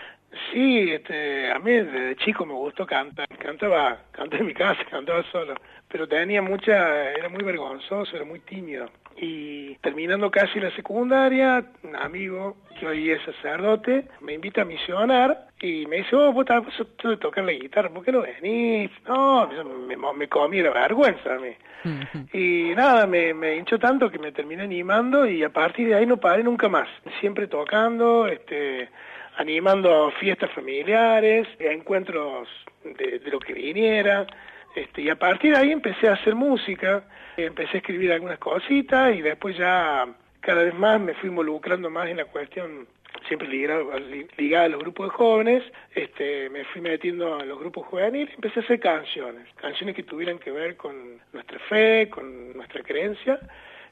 Sí, 0.51 0.91
este, 0.91 1.51
a 1.51 1.59
mí 1.59 1.71
desde 1.71 2.15
chico 2.17 2.45
me 2.45 2.53
gustó 2.53 2.85
cantar. 2.85 3.27
Cantaba, 3.37 3.99
cantaba 4.11 4.41
en 4.41 4.47
mi 4.47 4.53
casa, 4.53 4.83
cantaba 4.89 5.23
solo. 5.31 5.55
Pero 5.87 6.07
tenía 6.07 6.41
mucha, 6.41 7.11
era 7.11 7.29
muy 7.29 7.43
vergonzoso, 7.43 8.15
era 8.15 8.25
muy 8.25 8.39
tímido. 8.39 8.89
Y 9.17 9.75
terminando 9.75 10.29
casi 10.29 10.59
la 10.59 10.71
secundaria, 10.71 11.65
un 11.83 11.95
amigo 11.95 12.57
que 12.77 12.85
hoy 12.85 13.11
es 13.11 13.21
sacerdote 13.23 14.05
me 14.19 14.33
invita 14.33 14.63
a 14.63 14.65
misionar 14.65 15.47
y 15.61 15.85
me 15.85 15.97
dice, 15.97 16.15
oh, 16.17 16.33
vos 16.33 16.45
estás 16.45 16.65
de 17.01 17.17
tocar 17.17 17.45
la 17.45 17.53
guitarra, 17.53 17.89
¿por 17.89 18.03
qué 18.03 18.11
no 18.11 18.21
venís? 18.21 18.91
No, 19.07 19.47
me, 19.87 19.95
me 19.95 20.27
comí 20.27 20.61
la 20.61 20.71
vergüenza 20.71 21.35
a 21.35 21.39
mí. 21.39 21.55
Y 22.33 22.73
nada, 22.75 23.05
me, 23.07 23.33
me 23.33 23.55
hinchó 23.55 23.79
tanto 23.79 24.09
que 24.09 24.19
me 24.19 24.31
terminé 24.31 24.63
animando 24.63 25.25
y 25.25 25.43
a 25.43 25.49
partir 25.49 25.87
de 25.87 25.95
ahí 25.95 26.05
no 26.05 26.17
paré 26.17 26.43
nunca 26.43 26.67
más. 26.67 26.89
Siempre 27.19 27.47
tocando, 27.47 28.27
este 28.27 28.89
animando 29.37 30.11
fiestas 30.19 30.51
familiares, 30.51 31.47
encuentros 31.59 32.47
de, 32.83 33.21
lo 33.31 33.39
que 33.39 33.53
viniera, 33.53 34.25
este, 34.75 35.03
y 35.03 35.09
a 35.09 35.15
partir 35.15 35.53
de 35.53 35.59
ahí 35.59 35.71
empecé 35.71 36.07
a 36.07 36.13
hacer 36.13 36.35
música, 36.35 37.03
empecé 37.37 37.77
a 37.77 37.79
escribir 37.79 38.11
algunas 38.11 38.39
cositas 38.39 39.15
y 39.15 39.21
después 39.21 39.57
ya 39.57 40.05
cada 40.41 40.63
vez 40.63 40.73
más 40.75 40.99
me 40.99 41.13
fui 41.15 41.29
involucrando 41.29 41.89
más 41.89 42.07
en 42.07 42.17
la 42.17 42.25
cuestión 42.25 42.87
siempre 43.27 43.47
ligada, 43.47 44.65
a 44.65 44.69
los 44.69 44.79
grupos 44.79 45.07
de 45.07 45.15
jóvenes, 45.15 45.63
este, 45.93 46.49
me 46.49 46.63
fui 46.65 46.81
metiendo 46.81 47.39
en 47.39 47.49
los 47.49 47.59
grupos 47.59 47.87
juveniles 47.87 48.29
y 48.29 48.35
empecé 48.35 48.59
a 48.59 48.63
hacer 48.63 48.79
canciones, 48.79 49.47
canciones 49.55 49.95
que 49.95 50.03
tuvieran 50.03 50.37
que 50.37 50.51
ver 50.51 50.75
con 50.77 51.19
nuestra 51.33 51.59
fe, 51.59 52.09
con 52.09 52.53
nuestra 52.53 52.83
creencia, 52.83 53.39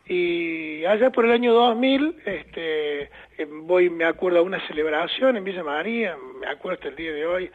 y 0.05 0.83
allá 0.85 1.11
por 1.11 1.25
el 1.25 1.31
año 1.31 1.53
2000, 1.53 2.21
este, 2.25 3.03
eh, 3.03 3.09
voy, 3.47 3.89
me 3.89 4.05
acuerdo 4.05 4.39
a 4.39 4.41
una 4.41 4.65
celebración 4.67 5.37
en 5.37 5.43
Villa 5.43 5.63
María, 5.63 6.17
me 6.39 6.47
acuerdo 6.47 6.75
hasta 6.75 6.89
el 6.89 6.95
día 6.95 7.13
de 7.13 7.25
hoy, 7.25 7.51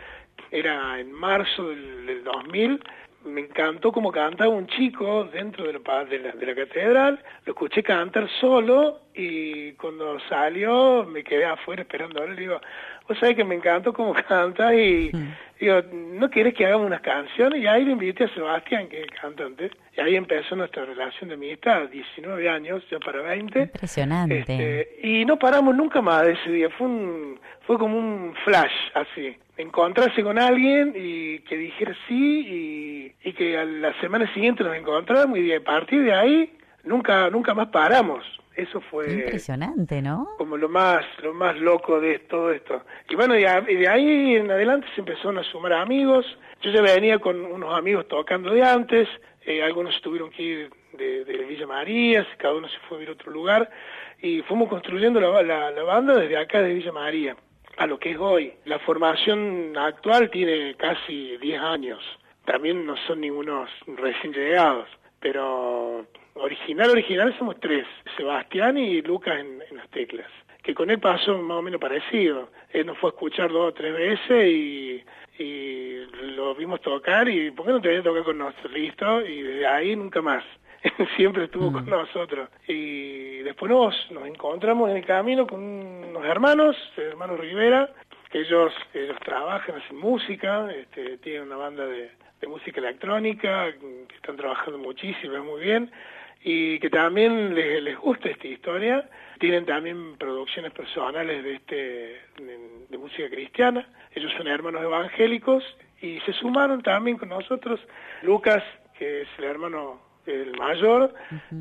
era 0.50 0.98
en 0.98 1.12
marzo 1.12 1.68
del, 1.68 2.06
del 2.06 2.24
2000, 2.24 2.80
me 3.24 3.40
encantó 3.40 3.92
como 3.92 4.12
cantaba 4.12 4.50
un 4.50 4.66
chico 4.66 5.24
dentro 5.24 5.66
de 5.66 5.72
la, 5.72 6.04
de, 6.04 6.18
la, 6.18 6.32
de 6.32 6.46
la, 6.46 6.54
catedral, 6.54 7.22
lo 7.44 7.52
escuché 7.52 7.82
cantar 7.82 8.28
solo 8.40 9.00
y 9.14 9.72
cuando 9.72 10.18
salió 10.28 11.04
me 11.04 11.24
quedé 11.24 11.44
afuera 11.44 11.82
esperando 11.82 12.22
a 12.22 12.26
Le 12.26 12.36
digo, 12.36 12.60
vos 13.08 13.18
sabés 13.18 13.36
que 13.36 13.44
me 13.44 13.56
encantó 13.56 13.92
como 13.92 14.14
canta 14.28 14.74
y 14.74 15.10
mm. 15.12 15.34
digo, 15.60 15.82
¿no 15.92 16.30
quieres 16.30 16.54
que 16.54 16.66
hagamos 16.66 16.86
unas 16.86 17.00
canciones? 17.00 17.60
Y 17.60 17.66
ahí 17.66 17.84
le 17.84 17.92
invité 17.92 18.24
a 18.24 18.34
Sebastián, 18.34 18.88
que 18.88 19.02
es 19.02 19.10
cantante, 19.20 19.70
y 19.96 20.00
ahí 20.00 20.14
empezó 20.14 20.54
nuestra 20.54 20.84
relación 20.84 21.28
de 21.28 21.34
amistad, 21.34 21.88
19 21.88 22.48
años, 22.48 22.82
ya 22.90 22.98
para 23.00 23.20
20. 23.22 23.60
Impresionante. 23.60 24.38
Este, 24.40 24.98
y 25.02 25.24
no 25.24 25.38
paramos 25.38 25.74
nunca 25.74 26.00
más 26.00 26.24
de 26.24 26.32
ese 26.32 26.50
día, 26.50 26.70
fue, 26.70 26.86
un, 26.86 27.40
fue 27.66 27.78
como 27.78 27.98
un 27.98 28.34
flash 28.44 28.72
así 28.94 29.36
encontrarse 29.58 30.22
con 30.22 30.38
alguien 30.38 30.94
y 30.96 31.40
que 31.40 31.56
dijera 31.56 31.94
sí 32.06 32.46
y, 32.46 32.87
y, 33.28 33.32
que 33.32 33.58
a 33.58 33.64
la 33.64 33.98
semana 34.00 34.32
siguiente 34.34 34.64
nos 34.64 34.76
encontramos 34.76 35.38
y 35.38 35.52
a 35.52 35.62
partir 35.62 36.02
de 36.04 36.14
ahí 36.14 36.58
nunca 36.84 37.30
nunca 37.30 37.54
más 37.54 37.68
paramos 37.68 38.24
eso 38.54 38.80
fue 38.80 39.12
impresionante 39.12 40.02
no 40.02 40.28
como 40.38 40.56
lo 40.56 40.68
más 40.68 41.04
lo 41.22 41.34
más 41.34 41.56
loco 41.58 42.00
de 42.00 42.18
todo 42.20 42.50
esto 42.50 42.82
y 43.08 43.14
bueno 43.14 43.36
y, 43.36 43.42
de 43.42 43.88
ahí 43.88 44.36
en 44.36 44.50
adelante 44.50 44.86
se 44.94 45.00
empezaron 45.00 45.38
a 45.38 45.44
sumar 45.44 45.72
amigos 45.74 46.26
yo 46.62 46.70
ya 46.70 46.82
venía 46.82 47.18
con 47.18 47.44
unos 47.44 47.76
amigos 47.76 48.08
tocando 48.08 48.52
de 48.52 48.62
antes 48.62 49.08
eh, 49.44 49.62
algunos 49.62 50.00
tuvieron 50.02 50.30
que 50.30 50.42
ir 50.42 50.70
de, 50.96 51.24
de, 51.24 51.44
Villa 51.44 51.66
María 51.66 52.26
cada 52.38 52.54
uno 52.54 52.68
se 52.68 52.78
fue 52.88 52.98
a 52.98 53.02
ir 53.02 53.08
a 53.08 53.12
otro 53.12 53.30
lugar 53.30 53.70
y 54.20 54.42
fuimos 54.42 54.68
construyendo 54.68 55.20
la, 55.20 55.42
la, 55.42 55.70
la 55.70 55.82
banda 55.84 56.16
desde 56.16 56.36
acá 56.36 56.60
de 56.60 56.74
Villa 56.74 56.92
María 56.92 57.36
a 57.78 57.86
lo 57.86 57.98
que 57.98 58.10
es 58.10 58.18
hoy. 58.18 58.52
La 58.64 58.78
formación 58.80 59.76
actual 59.76 60.30
tiene 60.30 60.74
casi 60.74 61.36
10 61.38 61.60
años. 61.60 62.00
También 62.48 62.86
no 62.86 62.96
son 63.06 63.20
ningunos 63.20 63.68
recién 63.86 64.32
llegados, 64.32 64.88
pero 65.20 66.06
original, 66.32 66.88
original 66.88 67.36
somos 67.38 67.60
tres, 67.60 67.86
Sebastián 68.16 68.78
y 68.78 69.02
Lucas 69.02 69.38
en, 69.38 69.76
las 69.76 69.86
teclas. 69.90 70.30
Que 70.62 70.74
con 70.74 70.90
él 70.90 70.98
pasó 70.98 71.36
más 71.36 71.58
o 71.58 71.62
menos 71.62 71.78
parecido. 71.78 72.48
Él 72.70 72.86
nos 72.86 72.96
fue 72.96 73.10
a 73.10 73.12
escuchar 73.12 73.52
dos 73.52 73.68
o 73.68 73.74
tres 73.74 73.94
veces 73.94 74.50
y, 74.50 75.04
y 75.38 76.06
lo 76.36 76.54
vimos 76.54 76.80
tocar 76.80 77.28
y 77.28 77.50
¿por 77.50 77.66
qué 77.66 77.72
no 77.72 77.82
te 77.82 77.88
voy 77.88 77.98
a 77.98 78.02
tocar 78.02 78.24
con 78.24 78.38
nosotros? 78.38 78.72
Listo, 78.72 79.20
y 79.26 79.42
desde 79.42 79.66
ahí 79.66 79.94
nunca 79.94 80.22
más. 80.22 80.42
siempre 81.16 81.44
estuvo 81.44 81.70
con 81.70 81.84
mm. 81.84 81.90
nosotros. 81.90 82.48
Y 82.66 83.40
después 83.40 83.70
nos, 83.70 84.10
nos 84.10 84.26
encontramos 84.26 84.88
en 84.88 84.96
el 84.96 85.04
camino 85.04 85.46
con 85.46 85.60
unos 85.62 86.24
hermanos, 86.24 86.76
hermanos 86.96 87.38
Rivera, 87.40 87.90
ellos, 88.32 88.72
ellos 88.94 89.18
trabajan, 89.24 89.76
hacen 89.76 89.96
música, 89.96 90.70
este, 90.70 91.18
tienen 91.18 91.42
una 91.42 91.56
banda 91.56 91.86
de, 91.86 92.10
de 92.40 92.46
música 92.46 92.80
electrónica, 92.80 93.72
que 93.72 94.14
están 94.14 94.36
trabajando 94.36 94.78
muchísimo, 94.78 95.42
muy 95.44 95.62
bien, 95.62 95.90
y 96.42 96.78
que 96.78 96.90
también 96.90 97.54
les, 97.54 97.82
les 97.82 97.96
gusta 97.96 98.28
esta 98.28 98.46
historia. 98.46 99.08
Tienen 99.40 99.64
también 99.66 100.16
producciones 100.18 100.72
personales 100.72 101.42
de, 101.42 101.54
este, 101.54 101.76
de, 102.38 102.86
de 102.88 102.98
música 102.98 103.28
cristiana. 103.28 103.88
Ellos 104.12 104.32
son 104.36 104.46
hermanos 104.46 104.82
evangélicos 104.82 105.64
y 106.00 106.20
se 106.20 106.32
sumaron 106.32 106.82
también 106.82 107.18
con 107.18 107.28
nosotros. 107.28 107.80
Lucas, 108.22 108.62
que 108.98 109.22
es 109.22 109.28
el 109.38 109.44
hermano 109.44 110.08
el 110.28 110.56
mayor, 110.58 111.14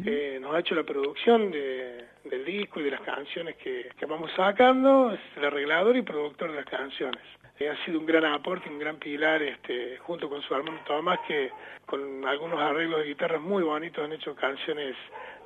eh, 0.06 0.38
nos 0.42 0.54
ha 0.54 0.60
hecho 0.60 0.76
la 0.76 0.84
producción 0.84 1.52
de, 1.52 2.06
del 2.30 2.46
disco 2.46 2.80
y 2.80 2.84
de 2.84 2.92
las 2.92 3.02
canciones 3.02 3.56
que, 3.58 3.90
que, 3.98 4.06
vamos 4.06 4.32
sacando, 4.36 5.12
es 5.14 5.20
el 5.36 5.46
arreglador 5.46 5.96
y 5.98 6.02
productor 6.02 6.52
de 6.52 6.58
las 6.58 6.66
canciones. 6.66 7.22
Eh, 7.60 7.70
ha 7.70 7.86
sido 7.86 8.00
un 8.00 8.06
gran 8.06 8.26
aporte, 8.26 8.70
un 8.70 8.78
gran 8.78 8.98
pilar, 8.98 9.42
este, 9.42 9.98
junto 9.98 10.30
con 10.30 10.42
su 10.44 10.54
hermano 10.54 10.80
Tomás, 10.86 11.20
que 11.28 11.52
con 11.86 12.26
algunos 12.26 12.60
arreglos 12.60 13.00
de 13.00 13.08
guitarras 13.08 13.42
muy 13.42 13.64
bonitos 13.64 14.04
han 14.04 14.14
hecho 14.14 14.36
canciones 14.36 14.96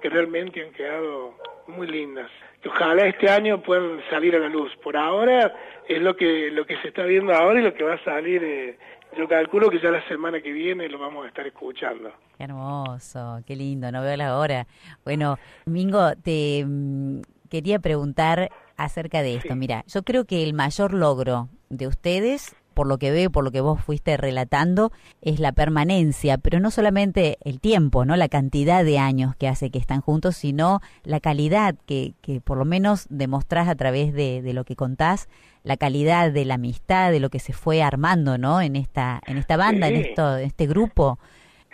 que 0.02 0.10
realmente 0.10 0.62
han 0.62 0.72
quedado 0.72 1.36
muy 1.68 1.88
lindas. 1.88 2.30
Que 2.62 2.70
ojalá 2.70 3.08
este 3.08 3.30
año 3.30 3.62
puedan 3.62 4.02
salir 4.10 4.36
a 4.36 4.40
la 4.40 4.50
luz. 4.50 4.76
Por 4.84 4.98
ahora 4.98 5.54
es 5.88 6.02
lo 6.02 6.16
que 6.16 6.52
lo 6.52 6.66
que 6.66 6.78
se 6.78 6.90
está 6.90 7.06
viendo 7.06 7.34
ahora 7.34 7.60
y 7.60 7.64
lo 7.64 7.74
que 7.74 7.84
va 7.84 7.94
a 7.94 8.04
salir 8.04 8.44
eh, 8.44 8.78
yo 9.18 9.28
calculo 9.28 9.70
que 9.70 9.80
ya 9.80 9.92
la 9.92 10.08
semana 10.08 10.42
que 10.42 10.52
viene 10.52 10.88
lo 10.90 11.00
vamos 11.00 11.26
a 11.26 11.28
estar 11.28 11.46
escuchando. 11.46 12.12
Qué 12.38 12.44
hermoso, 12.44 13.42
qué 13.46 13.56
lindo, 13.56 13.92
no 13.92 14.02
veo 14.02 14.18
la 14.18 14.38
hora. 14.38 14.68
Bueno, 15.04 15.38
Mingo, 15.66 16.16
te 16.16 16.64
mm, 16.66 17.22
quería 17.50 17.80
preguntar 17.80 18.50
acerca 18.78 19.22
de 19.22 19.36
esto. 19.36 19.56
Mira, 19.56 19.84
yo 19.88 20.04
creo 20.04 20.26
que 20.26 20.44
el 20.44 20.54
mayor 20.54 20.94
logro 20.94 21.50
de 21.70 21.88
ustedes 21.88 22.56
por 22.74 22.88
lo 22.88 22.98
que 22.98 23.12
veo, 23.12 23.30
por 23.30 23.44
lo 23.44 23.52
que 23.52 23.62
vos 23.62 23.84
fuiste 23.84 24.18
relatando, 24.18 24.92
es 25.22 25.40
la 25.40 25.52
permanencia, 25.52 26.38
pero 26.38 26.60
no 26.60 26.72
solamente 26.72 27.38
el 27.44 27.60
tiempo, 27.60 28.06
¿no? 28.06 28.16
La 28.16 28.30
cantidad 28.30 28.84
de 28.84 28.98
años 28.98 29.36
que 29.36 29.48
hace 29.48 29.72
que 29.72 29.80
están 29.80 30.02
juntos, 30.02 30.36
sino 30.36 30.80
la 31.04 31.20
calidad 31.20 31.76
que, 31.86 32.14
que 32.22 32.42
por 32.42 32.58
lo 32.58 32.66
menos 32.66 33.08
demostrás 33.10 33.68
a 33.68 33.76
través 33.76 34.14
de, 34.14 34.42
de, 34.42 34.54
lo 34.54 34.64
que 34.64 34.76
contás, 34.76 35.30
la 35.64 35.78
calidad 35.78 36.32
de 36.32 36.46
la 36.46 36.56
amistad, 36.56 37.12
de 37.12 37.20
lo 37.20 37.30
que 37.30 37.40
se 37.40 37.54
fue 37.54 37.84
armando, 37.84 38.38
¿no? 38.38 38.62
En 38.62 38.76
esta, 38.76 39.22
en 39.28 39.38
esta 39.38 39.58
banda, 39.58 39.88
en 39.88 39.98
esto, 39.98 40.38
en 40.38 40.46
este 40.46 40.68
grupo. 40.68 41.20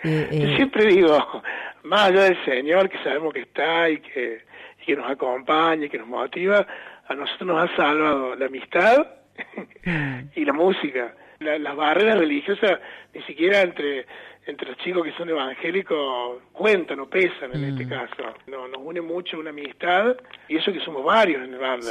Eh, 0.04 0.28
eh, 0.30 0.56
siempre 0.56 0.86
digo, 0.86 1.18
más 1.84 2.08
allá 2.08 2.22
del 2.24 2.44
Señor 2.44 2.88
que 2.88 2.98
sabemos 2.98 3.32
que 3.32 3.40
está 3.40 3.88
y 3.90 3.98
que, 4.00 4.42
y 4.82 4.86
que 4.86 4.96
nos 4.96 5.10
acompaña 5.10 5.86
y 5.86 5.88
que 5.88 5.98
nos 5.98 6.08
motiva, 6.08 6.66
a 7.08 7.14
nosotros 7.14 7.48
nos 7.48 7.70
ha 7.70 7.76
salvado 7.76 8.34
la 8.36 8.46
amistad 8.46 9.17
y 10.34 10.44
la 10.44 10.52
música. 10.52 11.14
las 11.40 11.76
barreras 11.76 12.18
religiosas, 12.18 12.80
ni 13.14 13.22
siquiera 13.22 13.60
entre, 13.62 14.06
entre 14.48 14.68
los 14.68 14.78
chicos 14.78 15.04
que 15.04 15.12
son 15.12 15.28
evangélicos, 15.28 16.42
cuentan 16.52 17.00
o 17.00 17.06
pesan 17.06 17.52
en 17.52 17.64
este 17.64 17.84
mm. 17.84 17.88
caso. 17.88 18.34
No, 18.46 18.66
nos 18.66 18.80
une 18.82 19.02
mucho 19.02 19.38
una 19.38 19.50
amistad, 19.50 20.16
y 20.48 20.56
eso 20.56 20.72
que 20.72 20.80
somos 20.80 21.04
varios 21.04 21.44
en 21.44 21.52
la 21.52 21.58
banda. 21.58 21.90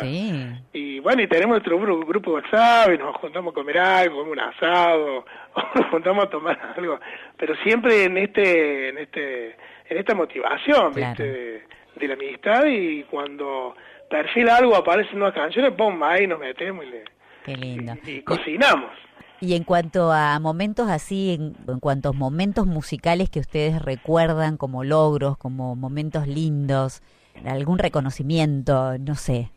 Y 0.73 0.99
bueno, 0.99 1.21
y 1.21 1.27
tenemos 1.27 1.53
nuestro 1.53 1.79
grupo, 1.79 2.05
grupo 2.05 2.33
WhatsApp, 2.33 2.93
y 2.95 2.97
nos 2.97 3.15
juntamos 3.17 3.51
a 3.51 3.55
comer 3.55 3.77
algo, 3.77 4.17
comemos 4.17 4.37
un 4.37 4.39
asado, 4.39 5.25
o 5.53 5.61
nos 5.75 5.85
juntamos 5.91 6.25
a 6.25 6.29
tomar 6.29 6.73
algo, 6.75 6.99
pero 7.37 7.55
siempre 7.57 8.05
en 8.05 8.17
este, 8.17 8.89
en 8.89 8.97
este, 8.97 9.55
en 9.89 9.97
esta 9.97 10.15
motivación, 10.15 10.93
De, 10.93 11.61
la 12.07 12.13
amistad, 12.13 12.65
y 12.65 13.03
cuando 13.03 13.75
perfila 14.09 14.57
algo, 14.57 14.75
aparecen 14.75 15.17
nuevas 15.17 15.35
canciones, 15.35 15.71
pum, 15.71 16.01
ahí 16.03 16.27
nos 16.27 16.39
metemos 16.39 16.85
y 16.85 16.89
le 16.89 17.16
Qué 17.47 17.55
lindo. 17.55 17.93
Y, 18.05 18.21
cocinamos. 18.23 18.91
Y 19.39 19.55
en 19.55 19.63
cuanto 19.63 20.11
a 20.11 20.37
momentos 20.39 20.89
así, 20.89 21.33
en, 21.33 21.55
en 21.71 21.79
cuantos 21.79 22.13
momentos 22.13 22.67
musicales 22.67 23.29
que 23.29 23.39
ustedes 23.39 23.81
recuerdan 23.81 24.57
como 24.57 24.83
logros, 24.83 25.37
como 25.37 25.77
momentos 25.77 26.27
lindos, 26.27 27.01
algún 27.45 27.79
reconocimiento, 27.79 28.97
no 28.97 29.15
sé. 29.15 29.49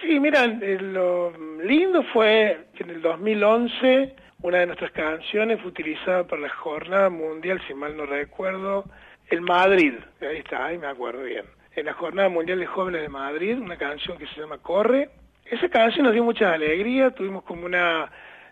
Sí, 0.00 0.18
mira, 0.18 0.44
eh, 0.44 0.78
lo 0.80 1.32
lindo 1.62 2.02
fue 2.12 2.66
que 2.74 2.82
en 2.82 2.90
el 2.90 3.02
2011 3.02 4.16
una 4.42 4.58
de 4.58 4.66
nuestras 4.66 4.90
canciones 4.90 5.60
fue 5.60 5.70
utilizada 5.70 6.26
para 6.26 6.42
la 6.42 6.48
Jornada 6.48 7.10
Mundial, 7.10 7.60
si 7.68 7.74
mal 7.74 7.96
no 7.96 8.06
recuerdo, 8.06 8.86
en 9.30 9.44
Madrid. 9.44 9.94
Ahí 10.20 10.38
está, 10.38 10.66
ahí 10.66 10.78
me 10.78 10.88
acuerdo 10.88 11.22
bien. 11.22 11.44
En 11.76 11.86
la 11.86 11.92
Jornada 11.92 12.28
Mundial 12.28 12.58
de 12.58 12.66
Jóvenes 12.66 13.02
de 13.02 13.08
Madrid, 13.08 13.56
una 13.56 13.76
canción 13.76 14.18
que 14.18 14.26
se 14.28 14.40
llama 14.40 14.58
Corre, 14.58 15.10
esa 15.50 15.68
canción 15.68 16.04
nos 16.04 16.12
dio 16.12 16.24
mucha 16.24 16.52
alegría, 16.52 17.10
tuvimos 17.10 17.42
como 17.44 17.66
una, 17.66 18.10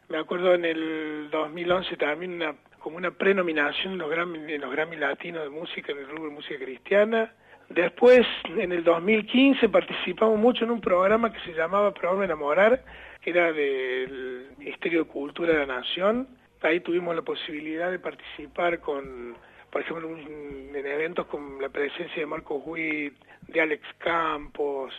me 0.08 0.18
acuerdo 0.18 0.54
en 0.54 0.64
el 0.64 1.28
2011 1.30 1.96
también 1.96 2.32
una 2.34 2.54
como 2.78 2.96
una 2.96 3.10
prenominación 3.10 3.94
en 3.94 3.98
los 3.98 4.10
Grammy, 4.10 4.52
en 4.52 4.60
los 4.60 4.70
Grammy 4.70 4.96
Latinos 4.96 5.42
de 5.42 5.50
Música, 5.50 5.92
en 5.92 5.98
el 5.98 6.08
rubro 6.08 6.24
de 6.24 6.30
música 6.30 6.58
cristiana. 6.58 7.32
Después, 7.68 8.26
en 8.56 8.72
el 8.72 8.82
2015, 8.82 9.68
participamos 9.68 10.38
mucho 10.38 10.64
en 10.64 10.70
un 10.70 10.80
programa 10.80 11.32
que 11.32 11.40
se 11.40 11.52
llamaba 11.52 11.92
Programa 11.92 12.24
Enamorar, 12.24 12.82
que 13.20 13.30
era 13.30 13.52
del 13.52 14.52
Ministerio 14.56 15.04
de 15.04 15.10
Cultura 15.10 15.52
de 15.52 15.66
la 15.66 15.80
Nación. 15.80 16.28
Ahí 16.62 16.80
tuvimos 16.80 17.14
la 17.14 17.22
posibilidad 17.22 17.90
de 17.90 17.98
participar 17.98 18.80
con, 18.80 19.36
por 19.70 19.82
ejemplo, 19.82 20.08
en 20.16 20.74
eventos 20.74 21.26
con 21.26 21.60
la 21.60 21.68
presencia 21.68 22.16
de 22.16 22.26
Marcos 22.26 22.62
Witt, 22.64 23.14
de 23.48 23.60
Alex 23.60 23.82
Campos, 23.98 24.94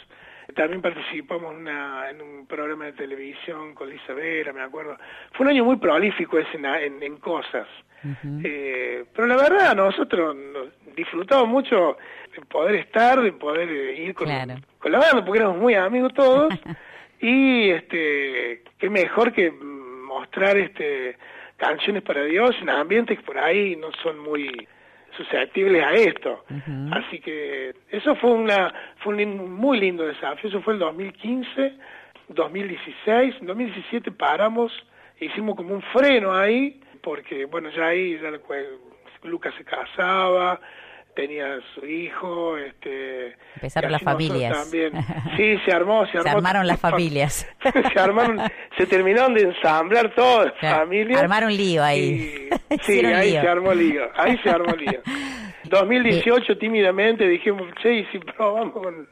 también 0.56 0.82
participamos 0.82 1.54
en, 1.54 1.60
una, 1.60 2.10
en, 2.10 2.22
un 2.22 2.46
programa 2.46 2.86
de 2.86 2.94
televisión 2.94 3.74
con 3.74 3.90
Lisa 3.90 4.14
Vera, 4.14 4.54
me 4.54 4.62
acuerdo. 4.62 4.98
Fue 5.34 5.46
un 5.46 5.52
año 5.52 5.66
muy 5.66 5.78
prolífico 5.78 6.38
ese 6.38 6.58
en, 6.58 7.02
en, 7.04 7.18
cosas. 7.18 7.68
eh, 8.44 9.06
pero 9.14 9.28
la 9.28 9.36
verdad, 9.36 9.76
nosotros 9.76 10.36
nos 10.36 10.96
disfrutamos 10.96 11.48
mucho 11.48 11.98
de 12.36 12.42
poder 12.46 12.76
estar, 12.76 13.22
de 13.22 13.32
poder 13.34 13.70
ir 14.00 14.14
con, 14.14 14.28
con 14.80 14.92
la 14.92 15.00
banda, 15.00 15.26
porque 15.26 15.40
éramos 15.40 15.58
muy 15.58 15.76
amigos 15.76 16.14
todos. 16.14 16.54
y 17.20 17.70
este 17.72 18.64
qué 18.78 18.90
mejor 18.90 19.34
que 19.34 19.52
mostrar 19.52 20.58
este 20.58 21.18
canciones 21.58 22.02
para 22.04 22.24
Dios 22.24 22.56
en 22.62 22.70
ambientes 22.70 23.18
que 23.20 23.26
por 23.26 23.38
ahí 23.38 23.76
no 23.76 23.92
son 24.02 24.18
muy 24.20 24.68
susceptibles 25.20 25.84
a 25.84 25.94
esto. 25.94 26.46
Así 26.92 27.20
que 27.20 27.76
eso 27.90 28.16
fue 28.16 28.32
una 28.32 28.74
fue 29.00 29.14
un 29.16 29.54
muy 29.54 29.80
lindo 29.80 30.06
desafío. 30.06 30.50
Eso 30.50 30.62
fue 30.62 30.74
el 30.74 30.80
2015, 30.80 31.74
2016, 32.30 33.36
en 33.42 33.48
2017 33.48 34.12
paramos, 34.12 34.72
hicimos 35.20 35.56
como 35.56 35.74
un 35.74 35.82
freno 35.94 36.34
ahí, 36.34 36.80
porque 37.02 37.46
bueno, 37.46 37.70
ya 37.70 37.88
ahí 37.88 38.18
ya 38.22 38.32
Lucas 39.24 39.54
se 39.58 39.66
casaba, 39.66 40.62
tenía 41.20 41.60
su 41.76 41.86
hijo, 41.86 42.58
este 42.58 43.36
empezaron 43.56 43.92
las 43.92 44.02
familias. 44.02 44.64
También. 44.64 44.94
Sí, 45.36 45.58
se 45.66 45.72
armó, 45.72 46.06
se, 46.08 46.22
se 46.22 46.30
armaron 46.30 46.66
las 46.66 46.80
familias. 46.88 47.48
se 47.62 48.00
armaron, 48.00 48.40
se 48.78 48.86
terminaron 48.86 49.34
de 49.34 49.42
ensamblar 49.42 50.14
todas 50.16 50.54
las 50.62 50.78
familias. 50.78 51.22
Armaron 51.22 51.56
lío 51.56 51.84
ahí. 51.84 52.50
sí, 52.82 53.06
ahí 53.06 53.32
se 53.32 53.48
armó 53.48 53.74
lío, 53.74 54.10
ahí 54.16 54.38
se 54.38 54.50
armó 54.50 54.74
lío. 54.76 55.02
2018 55.66 56.58
tímidamente 56.58 57.28
dijimos, 57.28 57.68
che, 57.82 58.00
y 58.00 58.06
si 58.06 58.20
probamos 58.20 58.72
con 58.74 59.08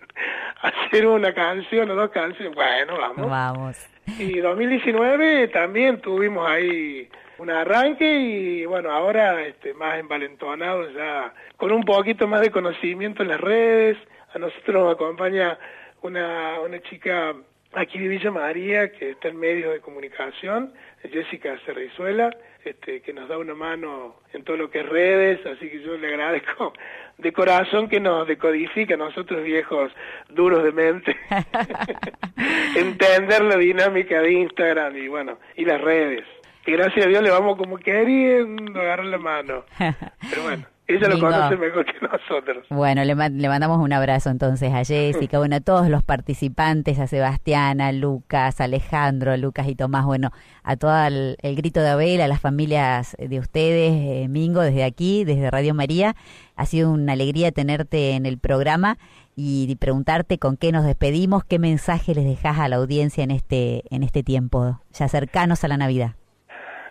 hacer 0.61 1.05
una 1.05 1.33
canción 1.33 1.91
o 1.91 1.95
dos 1.95 2.09
canciones, 2.11 2.55
bueno, 2.55 2.97
vamos. 2.97 3.29
Vamos. 3.29 3.89
Y 4.17 4.39
2019 4.39 5.49
también 5.49 5.99
tuvimos 5.99 6.49
ahí 6.49 7.09
un 7.37 7.49
arranque 7.49 8.19
y 8.19 8.65
bueno, 8.65 8.91
ahora 8.91 9.41
este, 9.43 9.73
más 9.73 9.99
envalentonados 9.99 10.93
ya, 10.93 11.33
con 11.57 11.71
un 11.71 11.83
poquito 11.83 12.27
más 12.27 12.41
de 12.41 12.51
conocimiento 12.51 13.23
en 13.23 13.29
las 13.29 13.41
redes. 13.41 13.97
A 14.33 14.39
nosotros 14.39 14.75
nos 14.75 14.93
acompaña 14.93 15.57
una, 16.01 16.59
una 16.61 16.79
chica 16.83 17.35
aquí 17.73 17.99
de 17.99 18.07
Villa 18.07 18.31
María 18.31 18.91
que 18.91 19.11
está 19.11 19.27
en 19.27 19.37
medios 19.37 19.73
de 19.73 19.81
comunicación, 19.81 20.73
Jessica 21.03 21.57
Cerrizuela, 21.65 22.29
este, 22.63 23.01
que 23.01 23.13
nos 23.13 23.27
da 23.29 23.37
una 23.37 23.53
mano 23.53 24.15
en 24.33 24.43
todo 24.43 24.57
lo 24.57 24.69
que 24.69 24.79
es 24.79 24.89
redes, 24.89 25.45
así 25.45 25.69
que 25.69 25.81
yo 25.81 25.97
le 25.97 26.07
agradezco 26.07 26.73
de 27.17 27.33
corazón 27.33 27.89
que 27.89 27.99
nos 27.99 28.27
decodifica 28.27 28.93
a 28.93 28.97
nosotros 28.97 29.43
viejos 29.43 29.91
duros 30.29 30.63
de 30.63 30.71
mente, 30.71 31.15
entender 32.75 33.43
la 33.43 33.57
dinámica 33.57 34.21
de 34.21 34.33
Instagram 34.33 34.95
y 34.97 35.07
bueno, 35.07 35.39
y 35.55 35.65
las 35.65 35.81
redes 35.81 36.25
y 36.67 36.73
gracias 36.73 37.05
a 37.05 37.09
Dios 37.09 37.23
le 37.23 37.31
vamos 37.31 37.57
como 37.57 37.77
queriendo 37.77 38.81
agarrar 38.81 39.05
la 39.05 39.17
mano. 39.17 39.63
Pero 40.29 40.43
bueno. 40.43 40.76
Ella 40.87 41.09
lo 41.09 41.19
conoce 41.19 41.57
mejor 41.57 41.85
que 41.85 41.93
nosotros. 41.99 42.65
Bueno, 42.69 43.03
le, 43.03 43.13
le, 43.13 43.49
mandamos 43.49 43.79
un 43.79 43.91
abrazo 43.91 44.29
entonces 44.29 44.73
a 44.73 44.85
Jessica, 44.85 45.37
bueno, 45.37 45.57
a 45.57 45.59
todos 45.59 45.89
los 45.89 46.01
participantes, 46.01 46.97
a 46.99 47.07
Sebastián, 47.07 47.81
a 47.81 47.91
Lucas, 47.91 48.61
a 48.61 48.63
Alejandro, 48.63 49.33
a 49.33 49.37
Lucas 49.37 49.67
y 49.67 49.75
Tomás, 49.75 50.05
bueno, 50.05 50.31
a 50.63 50.77
todo 50.77 50.95
el, 51.05 51.37
grito 51.41 51.81
de 51.81 51.89
Abel, 51.89 52.21
a 52.21 52.27
las 52.29 52.39
familias 52.39 53.17
de 53.19 53.39
ustedes, 53.39 53.91
eh, 53.93 54.27
Mingo, 54.29 54.61
desde 54.61 54.85
aquí, 54.85 55.25
desde 55.25 55.51
Radio 55.51 55.73
María. 55.73 56.15
Ha 56.55 56.65
sido 56.65 56.91
una 56.91 57.13
alegría 57.13 57.51
tenerte 57.51 58.11
en 58.11 58.25
el 58.25 58.37
programa 58.37 58.97
y 59.35 59.75
preguntarte 59.75 60.39
con 60.39 60.55
qué 60.55 60.71
nos 60.71 60.85
despedimos, 60.85 61.43
qué 61.43 61.59
mensaje 61.59 62.15
les 62.15 62.25
dejas 62.25 62.59
a 62.59 62.69
la 62.69 62.77
audiencia 62.77 63.23
en 63.23 63.31
este, 63.31 63.83
en 63.91 64.03
este 64.03 64.23
tiempo, 64.23 64.79
ya 64.93 65.07
cercanos 65.09 65.63
a 65.63 65.67
la 65.67 65.77
Navidad. 65.77 66.15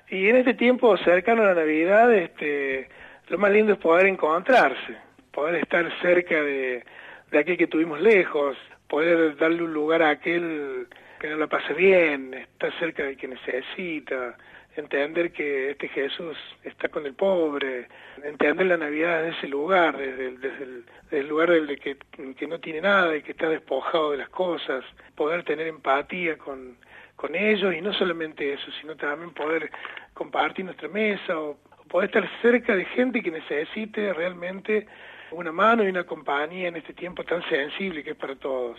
Y 0.09 0.29
en 0.29 0.37
este 0.37 0.55
tiempo 0.55 0.97
cercano 0.99 1.43
a 1.43 1.47
la 1.47 1.55
Navidad, 1.55 2.15
este, 2.15 2.89
lo 3.29 3.39
más 3.39 3.51
lindo 3.51 3.73
es 3.73 3.79
poder 3.79 4.07
encontrarse, 4.07 4.97
poder 5.33 5.57
estar 5.57 5.91
cerca 6.01 6.43
de, 6.43 6.85
de 7.31 7.39
aquel 7.39 7.57
que 7.57 7.67
tuvimos 7.67 8.01
lejos, 8.01 8.57
poder 8.89 9.37
darle 9.37 9.63
un 9.63 9.73
lugar 9.73 10.03
a 10.03 10.11
aquel 10.11 10.87
que 11.19 11.29
no 11.29 11.37
la 11.37 11.47
pase 11.47 11.75
bien, 11.75 12.35
estar 12.35 12.73
cerca 12.79 13.05
de 13.05 13.17
quien 13.17 13.33
necesita, 13.33 14.37
entender 14.77 15.33
que 15.33 15.71
este 15.71 15.89
Jesús 15.89 16.37
está 16.63 16.89
con 16.89 17.07
el 17.07 17.15
pobre, 17.15 17.89
entender 18.23 18.67
la 18.67 18.77
Navidad 18.77 19.23
desde 19.23 19.39
ese 19.39 19.49
lugar, 19.49 19.97
desde 19.97 20.29
el, 20.29 20.41
desde 20.41 20.65
el, 20.65 20.85
desde 21.05 21.19
el 21.21 21.29
lugar 21.29 21.51
del 21.51 21.81
que, 21.81 21.97
que 22.37 22.47
no 22.47 22.61
tiene 22.61 22.83
nada 22.83 23.17
y 23.17 23.23
que 23.23 23.33
está 23.33 23.49
despojado 23.49 24.13
de 24.13 24.19
las 24.19 24.29
cosas, 24.29 24.85
poder 25.15 25.45
tener 25.45 25.67
empatía 25.67 26.37
con, 26.37 26.77
con 27.17 27.35
ellos 27.35 27.75
y 27.75 27.81
no 27.81 27.93
solamente 27.95 28.53
eso, 28.53 28.71
sino 28.81 28.95
también 28.97 29.33
poder 29.33 29.71
compartir 30.13 30.65
nuestra 30.65 30.89
mesa 30.89 31.39
o, 31.39 31.57
poder 31.97 32.11
estar 32.11 32.29
cerca 32.43 32.77
de 32.77 32.85
gente 32.85 33.23
que 33.23 33.31
necesite 33.31 34.13
realmente 34.13 34.87
una 35.31 35.51
mano 35.51 35.83
y 35.83 35.89
una 35.89 36.05
compañía 36.05 36.69
en 36.69 36.77
este 36.77 36.93
tiempo 36.93 37.25
tan 37.25 37.43
sensible 37.49 38.05
que 38.05 38.11
es 38.11 38.17
para 38.17 38.37
todos. 38.37 38.79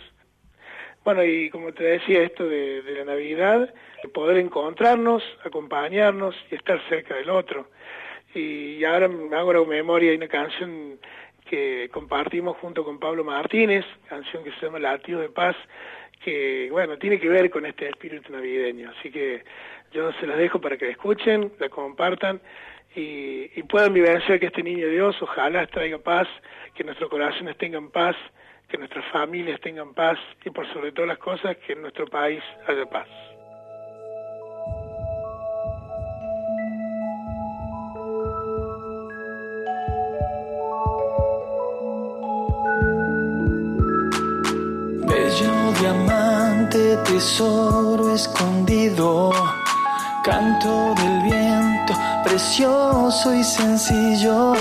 Bueno, 1.04 1.24
y 1.24 1.50
como 1.50 1.72
te 1.72 1.82
decía, 1.82 2.22
esto 2.22 2.46
de, 2.46 2.80
de 2.82 2.94
la 2.94 3.06
Navidad, 3.06 3.74
poder 4.14 4.36
encontrarnos, 4.36 5.24
acompañarnos 5.44 6.36
y 6.48 6.54
estar 6.54 6.80
cerca 6.88 7.16
del 7.16 7.30
otro. 7.30 7.68
Y 8.36 8.84
ahora 8.84 9.08
me 9.08 9.34
hago 9.34 9.66
memoria, 9.66 10.12
hay 10.12 10.16
una 10.16 10.28
canción 10.28 11.00
que 11.50 11.90
compartimos 11.92 12.56
junto 12.58 12.84
con 12.84 13.00
Pablo 13.00 13.24
Martínez, 13.24 13.84
canción 14.08 14.44
que 14.44 14.52
se 14.52 14.66
llama 14.66 14.78
Latido 14.78 15.18
de 15.18 15.28
Paz, 15.28 15.56
que, 16.22 16.68
bueno, 16.70 16.96
tiene 16.98 17.18
que 17.18 17.28
ver 17.28 17.50
con 17.50 17.66
este 17.66 17.88
espíritu 17.88 18.30
navideño. 18.32 18.92
Así 18.96 19.10
que 19.10 19.42
yo 19.92 20.12
se 20.20 20.26
las 20.28 20.38
dejo 20.38 20.60
para 20.60 20.76
que 20.76 20.84
la 20.84 20.92
escuchen, 20.92 21.50
la 21.58 21.68
compartan 21.68 22.40
y, 22.94 23.50
y 23.58 23.62
puedan 23.64 23.92
vivenciar 23.92 24.40
que 24.40 24.46
este 24.46 24.62
niño 24.62 24.88
Dios 24.88 25.16
ojalá 25.20 25.66
traiga 25.66 25.98
paz, 25.98 26.28
que 26.74 26.84
nuestros 26.84 27.10
corazones 27.10 27.56
tengan 27.58 27.90
paz, 27.90 28.16
que 28.68 28.76
nuestras 28.76 29.04
familias 29.10 29.60
tengan 29.60 29.94
paz 29.94 30.18
y 30.44 30.50
por 30.50 30.70
sobre 30.72 30.92
todas 30.92 31.08
las 31.08 31.18
cosas 31.18 31.56
que 31.58 31.72
en 31.72 31.82
nuestro 31.82 32.06
país 32.06 32.42
haya 32.66 32.84
paz. 32.86 33.08
Bello 45.06 45.72
diamante, 45.80 46.96
tesoro 47.06 48.14
escondido, 48.14 49.32
canto 50.22 50.94
del 50.94 51.22
viento, 51.22 51.94
precioso 52.28 53.34
y 53.34 53.42
sencillo. 53.42 54.54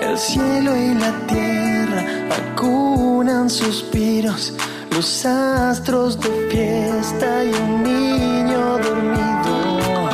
El 0.00 0.16
cielo 0.16 0.76
y 0.76 0.94
la 0.94 1.12
tierra 1.26 2.02
acunan 2.40 3.50
suspiros, 3.50 4.54
los 4.92 5.26
astros 5.26 6.20
de 6.20 6.30
fiesta 6.48 7.44
y 7.44 7.52
un 7.52 7.82
niño 7.82 8.78
dormido. 8.78 10.08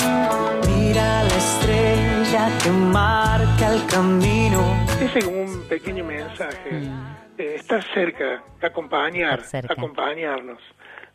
Mira 0.66 1.22
la 1.24 1.37
estrella 1.37 2.48
que 2.62 2.70
marca 2.70 3.72
el 3.74 3.87
camino. 3.87 4.61
Ese 5.00 5.22
como 5.22 5.42
un 5.42 5.68
pequeño 5.68 6.04
mensaje. 6.04 6.70
Mm. 6.72 7.16
Eh, 7.38 7.56
estar 7.56 7.85
cerca, 7.92 8.42
acompañar, 8.62 9.42
cerca. 9.42 9.74
acompañarnos. 9.74 10.62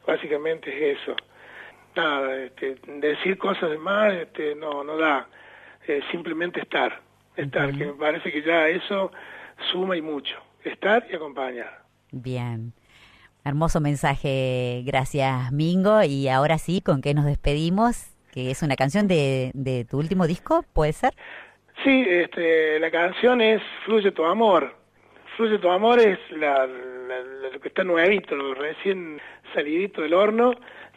Básicamente 0.06 0.70
es 0.70 1.00
eso. 1.00 1.16
Nada, 1.96 2.36
este, 2.36 2.76
decir 3.00 3.38
cosas 3.40 3.72
de 3.72 3.78
más 3.80 4.14
este, 4.14 4.56
no, 4.56 4.84
no 4.84 4.98
da. 4.98 5.28
Eh, 5.88 6.02
simplemente 6.12 6.60
estar. 6.62 7.02
Estar, 7.36 7.70
uh 7.70 7.72
-huh. 7.72 7.78
que 7.78 7.86
me 7.86 7.94
parece 7.94 8.32
que 8.32 8.42
ya 8.42 8.68
eso 8.68 9.12
suma 9.72 9.96
y 9.98 10.02
mucho. 10.02 10.36
Estar 10.64 11.06
y 11.12 11.16
acompañar. 11.16 11.82
Bien. 12.12 12.74
Hermoso 13.44 13.80
mensaje, 13.82 14.84
gracias 14.86 15.52
Mingo. 15.52 16.04
Y 16.04 16.28
ahora 16.28 16.58
sí, 16.58 16.82
¿con 16.82 17.02
qué 17.02 17.14
nos 17.14 17.26
despedimos? 17.26 18.14
Que 18.32 18.52
es 18.52 18.62
una 18.62 18.76
canción 18.76 19.08
de, 19.08 19.52
de 19.54 19.86
tu 19.86 19.98
último 19.98 20.28
disco, 20.28 20.64
¿puede 20.74 20.94
ser? 20.94 21.14
Sí, 21.84 22.06
este, 22.08 22.80
la 22.80 22.92
canción 22.92 23.42
es 23.42 23.62
Fluye 23.86 24.12
tu 24.12 24.24
amor, 24.26 24.76
Fluye 25.36 25.58
tu 25.58 25.70
amor 25.70 26.00
es 26.00 26.20
la, 26.32 26.68
la- 26.68 27.50
lo 27.52 27.60
que 27.60 27.70
está 27.70 27.84
nuevito, 27.84 28.36
lo 28.36 28.54
recién 28.54 29.20
salidito 29.54 30.02
del 30.04 30.14
horno. 30.14 30.54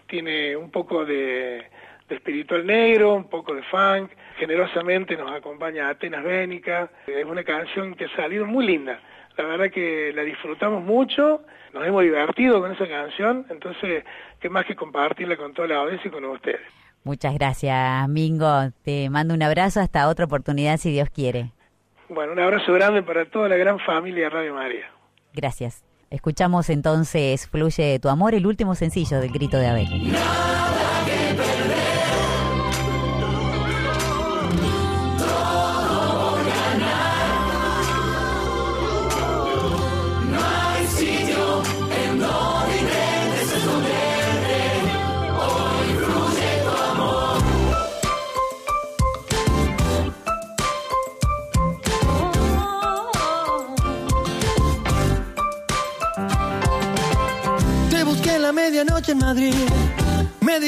Tiene 0.07 0.55
un 0.57 0.70
poco 0.70 1.05
de, 1.07 1.64
de 2.09 2.17
espiritual 2.17 2.67
negro, 2.67 3.14
un 3.14 3.29
poco 3.29 3.55
de 3.55 3.62
funk. 3.64 4.11
Generosamente 4.37 5.17
nos 5.17 5.31
acompaña 5.31 5.88
Atenas 5.88 6.25
Bénica. 6.25 6.90
Es 7.07 7.25
una 7.25 7.45
canción 7.45 7.95
que 7.95 8.07
ha 8.07 8.17
salido 8.17 8.47
muy 8.47 8.67
linda. 8.67 9.01
La 9.37 9.45
verdad 9.45 9.71
que 9.71 10.12
la 10.14 10.23
disfrutamos 10.23 10.83
mucho, 10.83 11.43
nos 11.73 11.85
hemos 11.85 12.03
divertido 12.03 12.61
con 12.61 12.71
esa 12.71 12.87
canción, 12.87 13.45
entonces, 13.51 14.05
qué 14.38 14.49
más 14.49 14.64
que 14.64 14.77
compartirla 14.77 15.37
con 15.37 15.53
toda 15.53 15.67
la 15.67 15.77
audiencia 15.79 16.09
y 16.09 16.12
con 16.12 16.25
ustedes. 16.27 16.61
Muchas 17.03 17.35
gracias, 17.35 18.09
Mingo. 18.09 18.71
Te 18.83 19.11
mando 19.11 19.35
un 19.35 19.43
abrazo 19.43 19.81
hasta 19.81 20.09
otra 20.09 20.27
oportunidad 20.27 20.77
si 20.77 20.93
Dios 20.93 21.11
quiere. 21.11 21.51
Bueno, 22.09 22.33
un 22.33 22.38
abrazo 22.38 22.73
grande 22.73 23.03
para 23.03 23.25
toda 23.25 23.49
la 23.49 23.57
gran 23.57 23.79
familia 23.81 24.25
de 24.25 24.31
Radio 24.31 24.55
María. 24.55 24.90
Gracias. 25.33 25.85
Escuchamos 26.11 26.71
entonces 26.71 27.49
Fluye 27.49 27.99
tu 27.99 28.09
amor, 28.09 28.35
el 28.35 28.47
último 28.47 28.77
sencillo 28.77 29.19
del 29.19 29.33
Grito 29.33 29.59
de 29.59 29.67
Abel. 29.67 29.88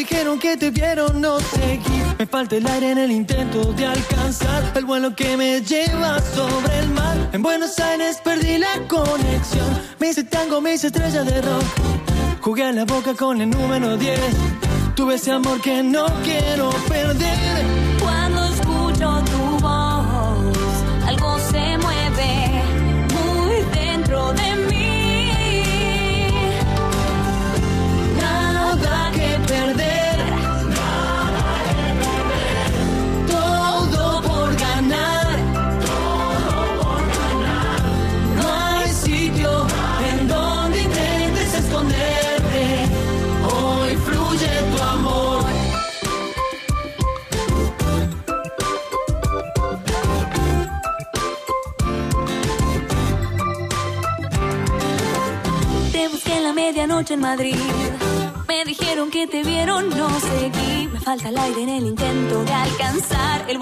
Dijeron 0.09 0.39
que 0.39 0.57
te 0.57 0.71
vieron, 0.71 1.21
no 1.21 1.41
seguí. 1.41 2.03
Me 2.19 2.27
falta 2.27 2.57
el 2.57 2.67
aire 2.67 2.93
en 2.93 2.99
el 2.99 3.11
intento 3.11 3.73
de 3.73 3.87
alcanzar 3.87 4.73
el 4.75 4.85
vuelo 4.85 5.15
que 5.17 5.37
me 5.37 5.61
lleva 5.61 6.21
sobre 6.21 6.79
el 6.79 6.89
mar. 6.91 7.17
En 7.33 7.43
Buenos 7.43 7.79
Aires 7.81 8.21
perdí 8.23 8.59
la 8.59 8.87
conexión. 8.87 9.69
Me 9.99 10.11
hice 10.11 10.23
tango, 10.25 10.61
me 10.61 10.75
hice 10.75 10.89
estrella 10.89 11.25
de 11.25 11.43
rock. 11.43 11.65
Jugué 12.41 12.65
a 12.65 12.73
la 12.73 12.85
boca 12.85 13.15
con 13.15 13.41
el 13.41 13.51
número 13.51 13.97
10. 13.97 14.21
Tuve 14.95 15.17
ese 15.17 15.33
amor 15.33 15.61
que 15.61 15.83
no 15.83 16.07
quiero 16.23 16.71
perder. 16.89 17.66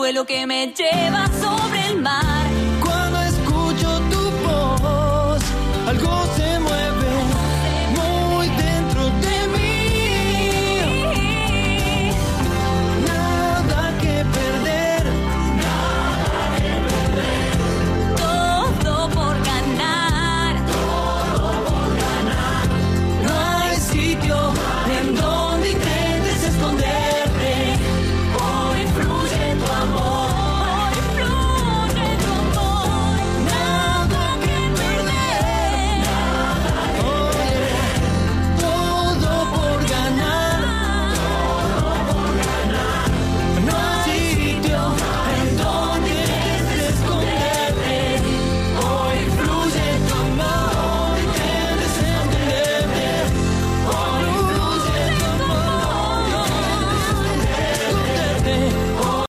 Vuelo 0.05 0.27
que 0.27 0.47
me 0.47 0.67
lleva. 0.67 1.24